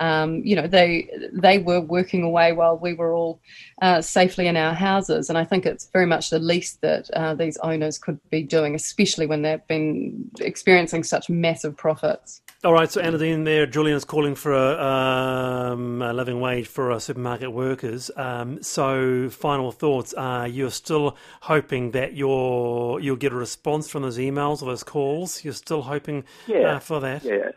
um, 0.00 0.42
you 0.44 0.56
know, 0.56 0.66
they 0.66 1.10
they 1.32 1.58
were 1.58 1.80
working 1.80 2.22
away 2.22 2.52
while 2.52 2.76
we 2.76 2.94
were 2.94 3.14
all 3.14 3.40
uh, 3.82 4.00
safely 4.00 4.46
in 4.46 4.56
our 4.56 4.74
houses. 4.74 5.28
And 5.28 5.38
I 5.38 5.44
think 5.44 5.66
it's 5.66 5.86
very 5.92 6.06
much 6.06 6.30
the 6.30 6.38
least 6.38 6.80
that 6.80 7.10
uh, 7.10 7.34
these 7.34 7.58
owners 7.58 7.98
could 7.98 8.18
be 8.30 8.42
doing, 8.42 8.74
especially 8.74 9.26
when 9.26 9.42
they've 9.42 9.66
been 9.68 10.30
experiencing 10.40 11.04
such 11.04 11.28
massive 11.28 11.76
profits. 11.76 12.40
All 12.62 12.74
right, 12.74 12.90
so 12.90 13.00
Anna 13.00 13.16
Dean 13.16 13.44
there, 13.44 13.64
Julian's 13.64 14.04
calling 14.04 14.34
for 14.34 14.52
a, 14.52 14.78
um, 14.78 16.02
a 16.02 16.12
living 16.12 16.40
wage 16.40 16.66
for 16.66 16.98
supermarket 17.00 17.52
workers. 17.52 18.10
Um, 18.16 18.62
so, 18.62 19.30
final 19.30 19.72
thoughts: 19.72 20.12
uh, 20.14 20.46
You're 20.50 20.70
still 20.70 21.16
hoping 21.40 21.92
that 21.92 22.14
you're 22.14 23.00
you'll 23.00 23.16
get 23.16 23.32
a 23.32 23.36
response 23.36 23.88
from 23.88 24.02
those 24.02 24.18
emails 24.18 24.60
or 24.62 24.66
those 24.66 24.82
calls. 24.82 25.42
You're 25.42 25.54
still 25.54 25.80
hoping 25.80 26.24
yeah, 26.46 26.76
uh, 26.76 26.78
for 26.80 27.00
that. 27.00 27.24
Yeah, 27.24 27.50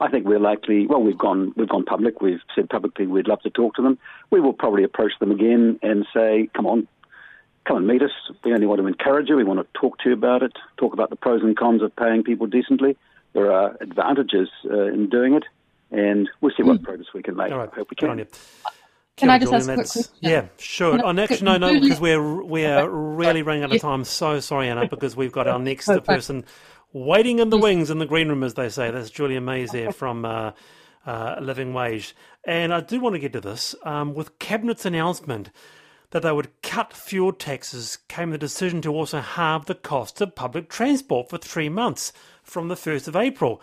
I 0.00 0.08
think 0.08 0.26
we're 0.26 0.40
likely. 0.40 0.86
Well, 0.86 1.02
we've 1.02 1.18
gone 1.18 1.52
we've 1.56 1.68
gone 1.68 1.84
public. 1.84 2.20
We've 2.20 2.40
said 2.54 2.68
publicly 2.68 3.06
we'd 3.06 3.28
love 3.28 3.42
to 3.42 3.50
talk 3.50 3.74
to 3.74 3.82
them. 3.82 3.98
We 4.30 4.40
will 4.40 4.54
probably 4.54 4.84
approach 4.84 5.12
them 5.20 5.30
again 5.30 5.78
and 5.82 6.06
say, 6.14 6.48
"Come 6.54 6.66
on, 6.66 6.88
come 7.66 7.76
and 7.76 7.86
meet 7.86 8.02
us. 8.02 8.10
We 8.44 8.52
only 8.52 8.66
want 8.66 8.80
to 8.80 8.86
encourage 8.86 9.28
you. 9.28 9.36
We 9.36 9.44
want 9.44 9.60
to 9.60 9.80
talk 9.80 9.98
to 9.98 10.08
you 10.08 10.14
about 10.14 10.42
it. 10.42 10.52
Talk 10.78 10.92
about 10.92 11.10
the 11.10 11.16
pros 11.16 11.42
and 11.42 11.56
cons 11.56 11.82
of 11.82 11.94
paying 11.96 12.22
people 12.22 12.46
decently. 12.46 12.96
There 13.32 13.52
are 13.52 13.76
advantages 13.80 14.48
uh, 14.64 14.86
in 14.86 15.08
doing 15.08 15.34
it, 15.34 15.44
and 15.90 16.28
we'll 16.40 16.52
see 16.56 16.62
what 16.62 16.80
mm. 16.80 16.84
progress 16.84 17.08
we 17.14 17.22
can 17.22 17.36
make. 17.36 17.52
All 17.52 17.58
right. 17.58 17.68
I 17.72 17.76
hope 17.76 17.90
we 17.90 17.96
can. 17.96 18.26
Can 19.16 19.28
I 19.28 19.38
just 19.38 19.52
ask 19.52 19.68
a 19.68 19.74
quick 19.74 19.86
question? 19.86 20.12
Yeah, 20.20 20.46
sure. 20.56 20.96
No, 20.96 21.04
oh, 21.04 21.18
actually, 21.22 21.42
no, 21.42 21.58
no, 21.58 21.78
because 21.80 22.00
we're 22.00 22.42
we're 22.42 22.88
really 22.88 23.42
running 23.42 23.62
out 23.64 23.74
of 23.74 23.80
time. 23.80 24.04
So 24.04 24.40
sorry, 24.40 24.68
Anna, 24.68 24.88
because 24.88 25.14
we've 25.14 25.32
got 25.32 25.46
our 25.46 25.58
next 25.58 25.88
person 26.04 26.44
waiting 26.92 27.38
in 27.38 27.50
the 27.50 27.58
wings 27.58 27.90
in 27.90 27.98
the 27.98 28.06
green 28.06 28.28
room, 28.28 28.42
as 28.42 28.54
they 28.54 28.68
say. 28.68 28.90
That's 28.90 29.10
Julia 29.10 29.40
Mays 29.40 29.70
there 29.70 29.92
from 29.92 30.24
uh, 30.24 30.52
uh, 31.06 31.36
Living 31.40 31.72
Wage. 31.72 32.14
And 32.44 32.72
I 32.72 32.80
do 32.80 33.00
want 33.00 33.14
to 33.14 33.18
get 33.18 33.32
to 33.34 33.40
this. 33.40 33.74
Um, 33.84 34.14
with 34.14 34.38
Cabinet's 34.38 34.84
announcement 34.84 35.50
that 36.10 36.22
they 36.22 36.32
would 36.32 36.50
cut 36.62 36.92
fuel 36.92 37.32
taxes, 37.32 37.98
came 38.08 38.30
the 38.30 38.38
decision 38.38 38.82
to 38.82 38.92
also 38.92 39.20
halve 39.20 39.66
the 39.66 39.74
cost 39.74 40.20
of 40.20 40.34
public 40.34 40.68
transport 40.68 41.28
for 41.30 41.38
three 41.38 41.68
months 41.68 42.12
from 42.42 42.68
the 42.68 42.74
1st 42.74 43.08
of 43.08 43.16
April. 43.16 43.62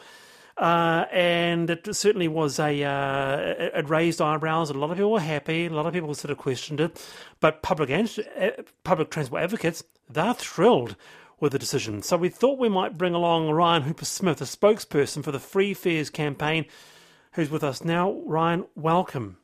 Uh, 0.58 1.06
and 1.12 1.70
it 1.70 1.96
certainly 1.96 2.28
was 2.28 2.58
a 2.58 2.84
uh, 2.84 3.38
it 3.78 3.88
raised 3.88 4.20
eyebrows. 4.20 4.72
A 4.72 4.74
lot 4.74 4.90
of 4.90 4.98
people 4.98 5.12
were 5.12 5.20
happy. 5.20 5.68
A 5.68 5.70
lot 5.70 5.86
of 5.86 5.94
people 5.94 6.12
sort 6.16 6.32
of 6.32 6.40
questioned 6.40 6.80
it, 6.80 7.00
but 7.40 7.62
public 7.62 7.92
uh, 7.92 8.50
public 8.84 9.12
transport 9.12 9.44
advocates 9.44 9.84
they're 10.10 10.34
thrilled 10.34 10.96
with 11.40 11.52
the 11.52 11.60
decision. 11.60 12.02
So 12.02 12.18
we 12.18 12.30
thought 12.30 12.60
we 12.60 12.70
might 12.70 12.98
bring 12.98 13.14
along 13.14 13.50
Ryan 13.52 13.84
Hooper 13.84 14.06
Smith, 14.06 14.42
a 14.42 14.46
spokesperson 14.46 15.24
for 15.24 15.32
the 15.32 15.40
Free 15.40 15.74
Fares 15.74 16.10
campaign, 16.10 16.66
who's 17.34 17.50
with 17.50 17.64
us 17.64 17.84
now. 17.84 18.20
Ryan, 18.26 18.66
welcome. 18.76 19.38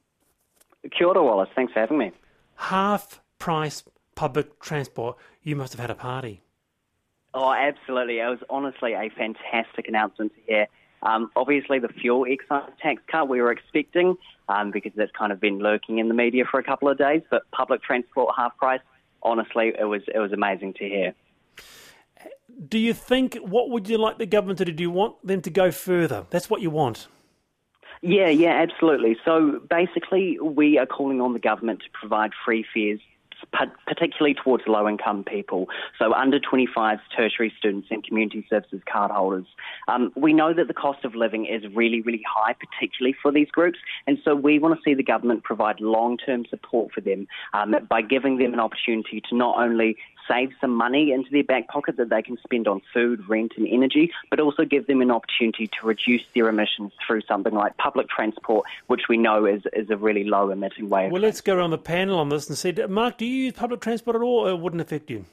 Kia 0.98 1.08
ora, 1.08 1.24
Wallace. 1.24 1.50
Thanks 1.56 1.74
for 1.74 1.80
having 1.80 1.98
me. 1.98 2.12
Half 2.56 3.22
price 3.38 3.84
public 4.16 4.60
transport. 4.60 5.18
You 5.42 5.56
must 5.56 5.74
have 5.74 5.80
had 5.80 5.90
a 5.90 5.96
party. 5.96 6.42
Oh, 7.34 7.52
absolutely. 7.52 8.20
It 8.20 8.28
was 8.28 8.40
honestly 8.50 8.94
a 8.94 9.10
fantastic 9.10 9.88
announcement 9.88 10.34
to 10.36 10.42
hear. 10.46 10.68
Um, 11.02 11.32
obviously, 11.36 11.80
the 11.80 11.90
fuel 11.90 12.26
excise 12.30 12.70
tax 12.82 13.02
cut 13.12 13.28
we 13.28 13.42
were 13.42 13.52
expecting 13.52 14.16
um, 14.48 14.72
because 14.72 14.94
that's 14.96 15.12
kind 15.12 15.32
of 15.32 15.40
been 15.40 15.60
lurking 15.60 16.00
in 16.00 16.08
the 16.08 16.14
media 16.14 16.46
for 16.50 16.60
a 16.60 16.64
couple 16.64 16.88
of 16.88 16.98
days. 16.98 17.22
But 17.30 17.50
public 17.52 17.82
transport 17.84 18.34
half 18.38 18.56
price, 18.58 18.80
honestly, 19.22 19.74
it 19.78 19.86
was 19.86 20.02
it 20.14 20.20
was 20.20 20.32
amazing 20.32 20.74
to 20.76 20.86
hear. 20.86 21.14
Do 22.68 22.78
you 22.78 22.94
think 22.94 23.36
what 23.36 23.70
would 23.70 23.90
you 23.90 23.98
like 23.98 24.18
the 24.18 24.26
government 24.26 24.60
to 24.60 24.66
do? 24.66 24.72
Do 24.72 24.84
you 24.84 24.92
want 24.92 25.26
them 25.26 25.42
to 25.42 25.50
go 25.50 25.72
further? 25.72 26.26
That's 26.30 26.50
what 26.50 26.62
you 26.62 26.70
want. 26.70 27.08
Yeah, 28.02 28.28
yeah, 28.28 28.62
absolutely. 28.62 29.18
So 29.24 29.62
basically, 29.70 30.38
we 30.40 30.78
are 30.78 30.86
calling 30.86 31.22
on 31.22 31.34
the 31.34 31.40
government 31.40 31.80
to 31.84 31.90
provide 31.94 32.32
free 32.46 32.66
fares 32.74 33.00
particularly 33.88 34.34
towards 34.34 34.64
low 34.68 34.88
income 34.88 35.24
people, 35.24 35.68
so 36.00 36.14
under 36.14 36.40
25 36.40 37.00
tertiary 37.16 37.54
students 37.58 37.88
and 37.92 38.04
community 38.04 38.46
services 38.50 38.82
card 38.92 39.12
holders. 39.12 39.46
Um, 39.88 40.12
we 40.16 40.34
know 40.34 40.54
that 40.54 40.68
the 40.68 40.74
cost 40.74 41.06
of 41.06 41.16
living 41.16 41.46
is 41.46 41.64
really, 41.76 42.02
really 42.02 42.24
high, 42.28 42.54
particularly 42.54 43.16
for 43.22 43.32
these 43.32 43.50
groups, 43.52 43.80
and 44.08 44.18
so 44.24 44.36
we 44.36 44.60
want 44.60 44.76
to 44.76 44.82
see 44.84 44.94
the 44.94 45.04
government 45.04 45.44
provide 45.44 45.80
long 45.80 46.18
term 46.18 46.46
support 46.50 46.92
for 46.94 47.02
them 47.02 47.28
um, 47.54 47.76
by 47.90 48.02
giving 48.02 48.38
them 48.38 48.54
an 48.54 48.60
opportunity 48.60 49.22
to 49.30 49.36
not 49.36 49.58
only 49.58 49.98
save 50.28 50.52
some 50.62 50.76
money 50.76 51.12
into 51.12 51.30
their 51.32 51.44
back 51.44 51.68
pocket 51.68 51.98
that 51.98 52.10
they 52.10 52.22
can 52.22 52.38
spend 52.44 52.68
on 52.68 52.82
food, 52.94 53.28
rent, 53.28 53.54
and 53.58 53.68
energy, 53.68 54.12
but 54.30 54.40
also 54.40 54.66
give 54.66 54.88
them 54.88 55.02
an 55.02 55.12
opportunity 55.12 55.68
to 55.68 55.88
reduce 55.88 56.24
their 56.34 56.50
emissions 56.50 56.92
through 57.06 57.22
something 57.22 57.54
like 57.54 57.78
public 57.78 58.10
transport, 58.10 58.66
which 58.88 59.04
we 59.10 59.18
know 59.18 59.46
is, 59.46 59.64
is 59.74 59.90
a 59.90 59.98
really 59.98 60.24
low 60.24 60.50
emitting 60.50 60.90
way. 60.90 61.10
Well, 61.10 61.22
let's 61.22 61.42
go 61.42 61.56
around 61.56 61.72
the 61.72 61.78
panel 61.78 62.20
on 62.20 62.30
this 62.30 62.48
and 62.48 62.58
see. 62.58 62.72
Mark, 62.72 63.18
do 63.18 63.26
you 63.26 63.46
use 63.46 63.54
public 63.54 63.82
transport 63.82 64.16
at 64.16 64.22
all, 64.22 64.48
or 64.48 64.50
it 64.50 64.60
wouldn't 64.60 64.82
affect 64.82 65.10
you? 65.10 65.26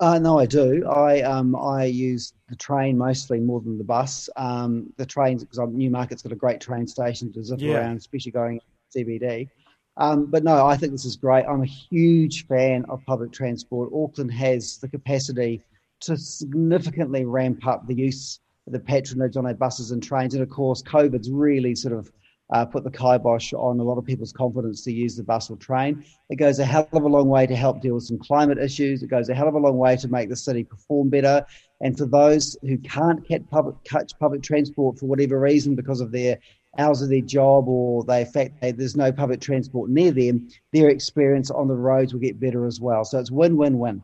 Uh, 0.00 0.18
no, 0.18 0.38
I 0.38 0.46
do. 0.46 0.86
I 0.86 1.22
um, 1.22 1.56
I 1.56 1.84
use 1.84 2.32
the 2.48 2.54
train 2.54 2.96
mostly 2.96 3.40
more 3.40 3.60
than 3.60 3.78
the 3.78 3.84
bus. 3.84 4.30
Um, 4.36 4.92
the 4.96 5.04
trains 5.04 5.42
because 5.42 5.58
Newmarket's 5.72 6.22
got 6.22 6.30
a 6.30 6.36
great 6.36 6.60
train 6.60 6.86
station 6.86 7.32
to 7.32 7.42
zip 7.42 7.60
yeah. 7.60 7.78
around, 7.78 7.96
especially 7.96 8.30
going 8.30 8.60
CBD. 8.94 9.48
Um, 9.98 10.26
but 10.26 10.44
no, 10.44 10.64
I 10.66 10.76
think 10.76 10.92
this 10.92 11.04
is 11.04 11.16
great. 11.16 11.44
I'm 11.44 11.62
a 11.62 11.66
huge 11.66 12.46
fan 12.46 12.84
of 12.88 13.04
public 13.04 13.32
transport. 13.32 13.90
Auckland 13.92 14.32
has 14.32 14.78
the 14.78 14.88
capacity 14.88 15.62
to 16.00 16.16
significantly 16.16 17.24
ramp 17.24 17.66
up 17.66 17.86
the 17.86 17.94
use 17.94 18.38
of 18.66 18.72
the 18.72 18.78
patronage 18.78 19.36
on 19.36 19.46
our 19.46 19.54
buses 19.54 19.90
and 19.90 20.00
trains. 20.00 20.34
And 20.34 20.42
of 20.42 20.50
course, 20.50 20.82
COVID's 20.82 21.30
really 21.30 21.74
sort 21.74 21.94
of 21.94 22.12
uh, 22.50 22.64
put 22.64 22.84
the 22.84 22.90
kibosh 22.90 23.52
on 23.52 23.78
a 23.78 23.82
lot 23.82 23.98
of 23.98 24.04
people's 24.04 24.32
confidence 24.32 24.82
to 24.82 24.92
use 24.92 25.16
the 25.16 25.22
bus 25.22 25.50
or 25.50 25.56
train. 25.56 26.04
It 26.30 26.36
goes 26.36 26.58
a 26.58 26.64
hell 26.64 26.88
of 26.92 27.02
a 27.02 27.08
long 27.08 27.28
way 27.28 27.46
to 27.46 27.56
help 27.56 27.82
deal 27.82 27.94
with 27.94 28.04
some 28.04 28.18
climate 28.18 28.58
issues. 28.58 29.02
It 29.02 29.08
goes 29.08 29.28
a 29.28 29.34
hell 29.34 29.48
of 29.48 29.54
a 29.54 29.58
long 29.58 29.76
way 29.76 29.96
to 29.96 30.08
make 30.08 30.28
the 30.28 30.36
city 30.36 30.64
perform 30.64 31.10
better. 31.10 31.44
And 31.80 31.96
for 31.96 32.06
those 32.06 32.56
who 32.62 32.78
can't 32.78 33.26
catch 33.26 33.42
public, 33.50 33.76
catch 33.84 34.18
public 34.18 34.42
transport 34.42 34.98
for 34.98 35.06
whatever 35.06 35.38
reason 35.38 35.74
because 35.74 36.00
of 36.00 36.10
their 36.10 36.38
hours 36.76 37.02
of 37.02 37.08
their 37.08 37.20
job 37.20 37.68
or 37.68 38.04
the 38.04 38.26
fact 38.26 38.60
that 38.60 38.76
there's 38.76 38.96
no 38.96 39.10
public 39.12 39.40
transport 39.40 39.90
near 39.90 40.10
them, 40.10 40.48
their 40.72 40.88
experience 40.88 41.50
on 41.50 41.68
the 41.68 41.74
roads 41.74 42.12
will 42.12 42.20
get 42.20 42.38
better 42.38 42.66
as 42.66 42.80
well. 42.80 43.04
So 43.04 43.18
it's 43.18 43.30
win 43.30 43.56
win 43.56 43.78
win. 43.78 44.02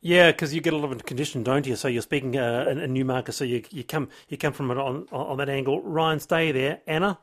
Yeah, 0.00 0.30
because 0.30 0.54
you 0.54 0.60
get 0.60 0.72
a 0.72 0.76
lot 0.76 0.92
of 0.92 1.04
condition, 1.04 1.42
don't 1.42 1.66
you? 1.66 1.74
So 1.74 1.88
you're 1.88 2.02
speaking 2.02 2.36
uh, 2.36 2.66
a, 2.68 2.78
a 2.78 2.86
Newmarket, 2.86 3.34
so 3.34 3.44
you 3.44 3.64
you 3.70 3.82
come 3.82 4.08
you 4.28 4.36
come 4.36 4.52
from 4.52 4.70
it 4.70 4.78
on 4.78 5.06
on 5.10 5.38
that 5.38 5.48
angle. 5.48 5.80
Ryan, 5.82 6.20
stay 6.20 6.52
there. 6.52 6.80
Anna. 6.86 7.18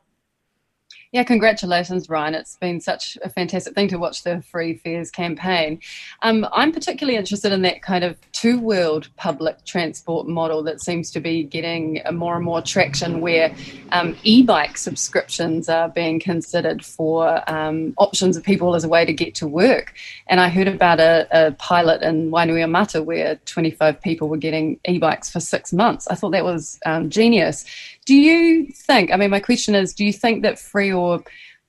Yeah, 1.14 1.22
congratulations, 1.22 2.10
Ryan. 2.10 2.34
It's 2.34 2.56
been 2.56 2.82
such 2.82 3.20
a 3.22 3.30
fantastic 3.30 3.76
thing 3.76 3.88
to 3.90 4.00
watch 4.00 4.24
the 4.24 4.42
Free 4.42 4.74
Fares 4.74 5.12
campaign. 5.12 5.80
Um, 6.24 6.48
I'm 6.52 6.72
particularly 6.72 7.18
interested 7.18 7.52
in 7.52 7.62
that 7.62 7.84
kind 7.84 8.04
of 8.04 8.18
two 8.32 8.60
world 8.60 9.10
public 9.16 9.64
transport 9.64 10.28
model 10.28 10.64
that 10.64 10.82
seems 10.82 11.12
to 11.12 11.20
be 11.20 11.44
getting 11.44 12.02
more 12.14 12.36
and 12.36 12.44
more 12.44 12.64
traction 12.64 13.22
where 13.22 13.56
um, 13.92 14.18
e 14.24 14.42
bike 14.42 14.76
subscriptions 14.76 15.70
are 15.70 15.88
being 15.88 16.20
considered 16.20 16.84
for 16.84 17.48
um, 17.48 17.94
options 18.00 18.36
of 18.36 18.44
people 18.44 18.74
as 18.74 18.84
a 18.84 18.90
way 18.90 19.06
to 19.06 19.14
get 19.14 19.36
to 19.36 19.48
work. 19.48 19.94
And 20.26 20.40
I 20.40 20.50
heard 20.50 20.68
about 20.68 21.00
a, 21.00 21.28
a 21.30 21.52
pilot 21.52 22.02
in 22.02 22.32
Wainuiomata 22.32 23.06
where 23.06 23.36
25 23.46 24.02
people 24.02 24.30
were 24.30 24.38
getting 24.38 24.80
e 24.88 24.98
bikes 24.98 25.30
for 25.30 25.40
six 25.40 25.72
months. 25.72 26.08
I 26.08 26.16
thought 26.16 26.32
that 26.32 26.44
was 26.44 26.80
um, 26.88 27.12
genius. 27.12 27.66
Do 28.06 28.16
you 28.16 28.68
think, 28.68 29.12
I 29.12 29.18
mean, 29.18 29.30
my 29.30 29.40
question 29.40 29.76
is, 29.76 29.94
do 29.94 30.06
you 30.06 30.14
think 30.14 30.44
that 30.44 30.60
free 30.60 30.92
or 30.92 31.24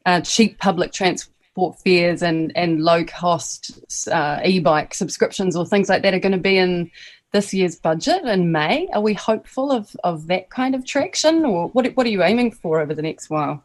uh, 0.06 0.20
cheap 0.20 0.58
public 0.58 0.92
transport 0.92 1.78
fares 1.80 2.22
and, 2.22 2.52
and 2.56 2.82
low 2.82 3.04
cost 3.04 4.08
uh, 4.08 4.40
e 4.44 4.58
bike 4.58 4.94
subscriptions 4.94 5.54
or 5.56 5.64
things 5.64 5.88
like 5.88 6.02
that 6.02 6.14
are 6.14 6.18
going 6.18 6.32
to 6.32 6.38
be 6.38 6.58
in 6.58 6.90
this 7.32 7.54
year's 7.54 7.76
budget 7.76 8.24
in 8.24 8.52
May? 8.52 8.88
Are 8.92 9.00
we 9.00 9.14
hopeful 9.14 9.70
of, 9.70 9.94
of 10.02 10.26
that 10.26 10.50
kind 10.50 10.74
of 10.74 10.84
traction 10.84 11.44
or 11.44 11.68
what, 11.68 11.86
what 11.96 12.06
are 12.06 12.10
you 12.10 12.22
aiming 12.22 12.52
for 12.52 12.80
over 12.80 12.94
the 12.94 13.02
next 13.02 13.30
while? 13.30 13.62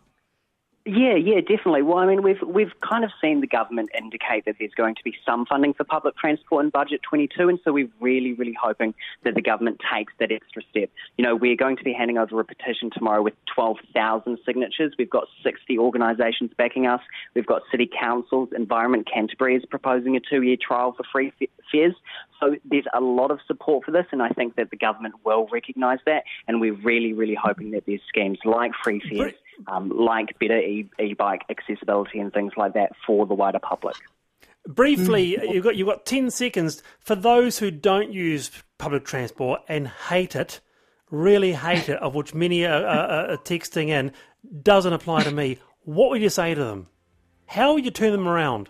Yeah, 0.85 1.15
yeah, 1.15 1.41
definitely. 1.41 1.81
Well, 1.81 1.97
I 1.97 2.05
mean, 2.05 2.23
we've 2.23 2.41
we've 2.41 2.71
kind 2.79 3.03
of 3.03 3.11
seen 3.21 3.41
the 3.41 3.47
government 3.47 3.89
indicate 3.97 4.45
that 4.45 4.55
there's 4.59 4.73
going 4.73 4.95
to 4.95 5.03
be 5.03 5.13
some 5.25 5.45
funding 5.45 5.73
for 5.73 5.83
public 5.83 6.15
transport 6.15 6.63
in 6.63 6.71
budget 6.71 7.01
22, 7.07 7.49
and 7.49 7.59
so 7.63 7.73
we're 7.73 7.89
really, 7.99 8.33
really 8.33 8.55
hoping 8.59 8.93
that 9.23 9.35
the 9.35 9.41
government 9.41 9.81
takes 9.93 10.13
that 10.19 10.31
extra 10.31 10.61
step. 10.71 10.89
You 11.17 11.25
know, 11.25 11.35
we're 11.35 11.57
going 11.57 11.75
to 11.77 11.83
be 11.83 11.91
handing 11.91 12.17
over 12.17 12.39
a 12.39 12.45
petition 12.45 12.89
tomorrow 12.93 13.21
with 13.21 13.33
12,000 13.53 14.39
signatures. 14.45 14.93
We've 14.97 15.09
got 15.09 15.27
60 15.43 15.77
organisations 15.77 16.51
backing 16.57 16.87
us. 16.87 17.01
We've 17.35 17.45
got 17.45 17.61
city 17.69 17.89
councils. 17.99 18.49
Environment 18.55 19.07
Canterbury 19.11 19.57
is 19.57 19.65
proposing 19.65 20.15
a 20.15 20.21
two-year 20.21 20.57
trial 20.65 20.93
for 20.93 21.03
free 21.11 21.33
fares. 21.71 21.93
So 22.39 22.55
there's 22.63 22.87
a 22.93 23.01
lot 23.01 23.31
of 23.31 23.39
support 23.47 23.83
for 23.83 23.91
this, 23.91 24.05
and 24.13 24.23
I 24.23 24.29
think 24.29 24.55
that 24.55 24.69
the 24.71 24.77
government 24.77 25.15
will 25.25 25.47
recognise 25.51 25.99
that, 26.05 26.23
and 26.47 26.61
we're 26.61 26.73
really, 26.73 27.11
really 27.11 27.37
hoping 27.39 27.71
that 27.71 27.85
there's 27.85 28.01
schemes 28.07 28.39
like 28.45 28.71
free 28.81 29.01
fares 29.01 29.33
um, 29.67 29.89
like 29.89 30.37
better 30.39 30.57
e- 30.59 30.89
e-bike 30.99 31.41
accessibility 31.49 32.19
and 32.19 32.33
things 32.33 32.53
like 32.57 32.73
that 32.73 32.91
for 33.05 33.25
the 33.25 33.33
wider 33.33 33.59
public. 33.59 33.95
Briefly, 34.67 35.37
you've 35.51 35.63
got 35.63 35.75
you've 35.77 35.87
got 35.87 36.05
ten 36.05 36.29
seconds 36.29 36.83
for 36.99 37.15
those 37.15 37.59
who 37.59 37.71
don't 37.71 38.11
use 38.11 38.51
public 38.77 39.05
transport 39.05 39.61
and 39.67 39.87
hate 39.87 40.35
it, 40.35 40.59
really 41.09 41.53
hate 41.53 41.89
it, 41.89 41.97
of 41.99 42.13
which 42.13 42.33
many 42.33 42.65
are, 42.65 42.85
are, 42.85 43.31
are 43.31 43.37
texting 43.37 43.87
in. 43.87 44.11
Doesn't 44.61 44.93
apply 44.93 45.23
to 45.23 45.31
me. 45.31 45.59
What 45.83 46.09
would 46.11 46.21
you 46.21 46.29
say 46.29 46.53
to 46.53 46.63
them? 46.63 46.87
How 47.47 47.73
would 47.73 47.85
you 47.85 47.91
turn 47.91 48.11
them 48.11 48.27
around? 48.27 48.69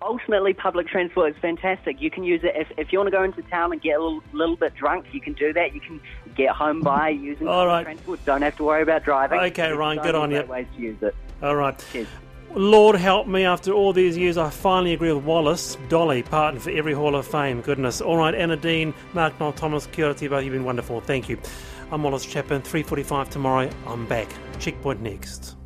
Ultimately, 0.00 0.54
public 0.54 0.86
transport 0.86 1.34
is 1.34 1.40
fantastic. 1.42 2.00
You 2.00 2.10
can 2.10 2.22
use 2.22 2.42
it 2.44 2.52
if, 2.54 2.68
if 2.78 2.92
you 2.92 2.98
want 2.98 3.08
to 3.08 3.16
go 3.16 3.24
into 3.24 3.42
town 3.42 3.72
and 3.72 3.82
get 3.82 3.98
a 3.98 4.02
little, 4.02 4.22
little 4.32 4.56
bit 4.56 4.74
drunk. 4.74 5.06
You 5.12 5.20
can 5.20 5.32
do 5.32 5.52
that. 5.52 5.74
You 5.74 5.80
can 5.80 6.00
get 6.36 6.50
home 6.50 6.80
by 6.82 7.12
mm-hmm. 7.12 7.24
using 7.24 7.48
All 7.48 7.66
right. 7.66 7.82
transport. 7.82 8.24
Don't 8.24 8.42
have 8.42 8.56
to 8.56 8.64
worry 8.64 8.82
about 8.82 9.04
driving. 9.04 9.40
Okay, 9.40 9.72
Ryan, 9.72 10.02
good 10.02 10.14
on 10.14 10.30
you. 10.30 10.42
Ways 10.44 10.66
to 10.76 10.80
use 10.80 11.02
it. 11.02 11.16
All 11.42 11.56
right. 11.56 11.84
Cheers. 11.92 12.06
Lord 12.54 12.96
help 12.96 13.26
me, 13.26 13.44
after 13.44 13.72
all 13.72 13.92
these 13.92 14.16
years, 14.16 14.38
I 14.38 14.48
finally 14.50 14.94
agree 14.94 15.12
with 15.12 15.24
Wallace. 15.24 15.76
Dolly, 15.88 16.22
Parton 16.22 16.60
for 16.60 16.70
every 16.70 16.94
Hall 16.94 17.14
of 17.14 17.26
Fame. 17.26 17.60
Goodness. 17.60 18.00
All 18.00 18.16
right, 18.16 18.34
Anna 18.34 18.56
Dean, 18.56 18.94
Mark 19.12 19.38
Knoff 19.38 19.56
Thomas, 19.56 19.86
kia 19.88 20.06
ora. 20.06 20.42
You've 20.42 20.52
been 20.52 20.64
wonderful. 20.64 21.00
Thank 21.00 21.28
you. 21.28 21.38
I'm 21.90 22.02
Wallace 22.02 22.24
Chapman, 22.24 22.62
3.45 22.62 23.28
tomorrow. 23.28 23.70
I'm 23.86 24.06
back. 24.06 24.28
Checkpoint 24.58 25.00
next. 25.02 25.57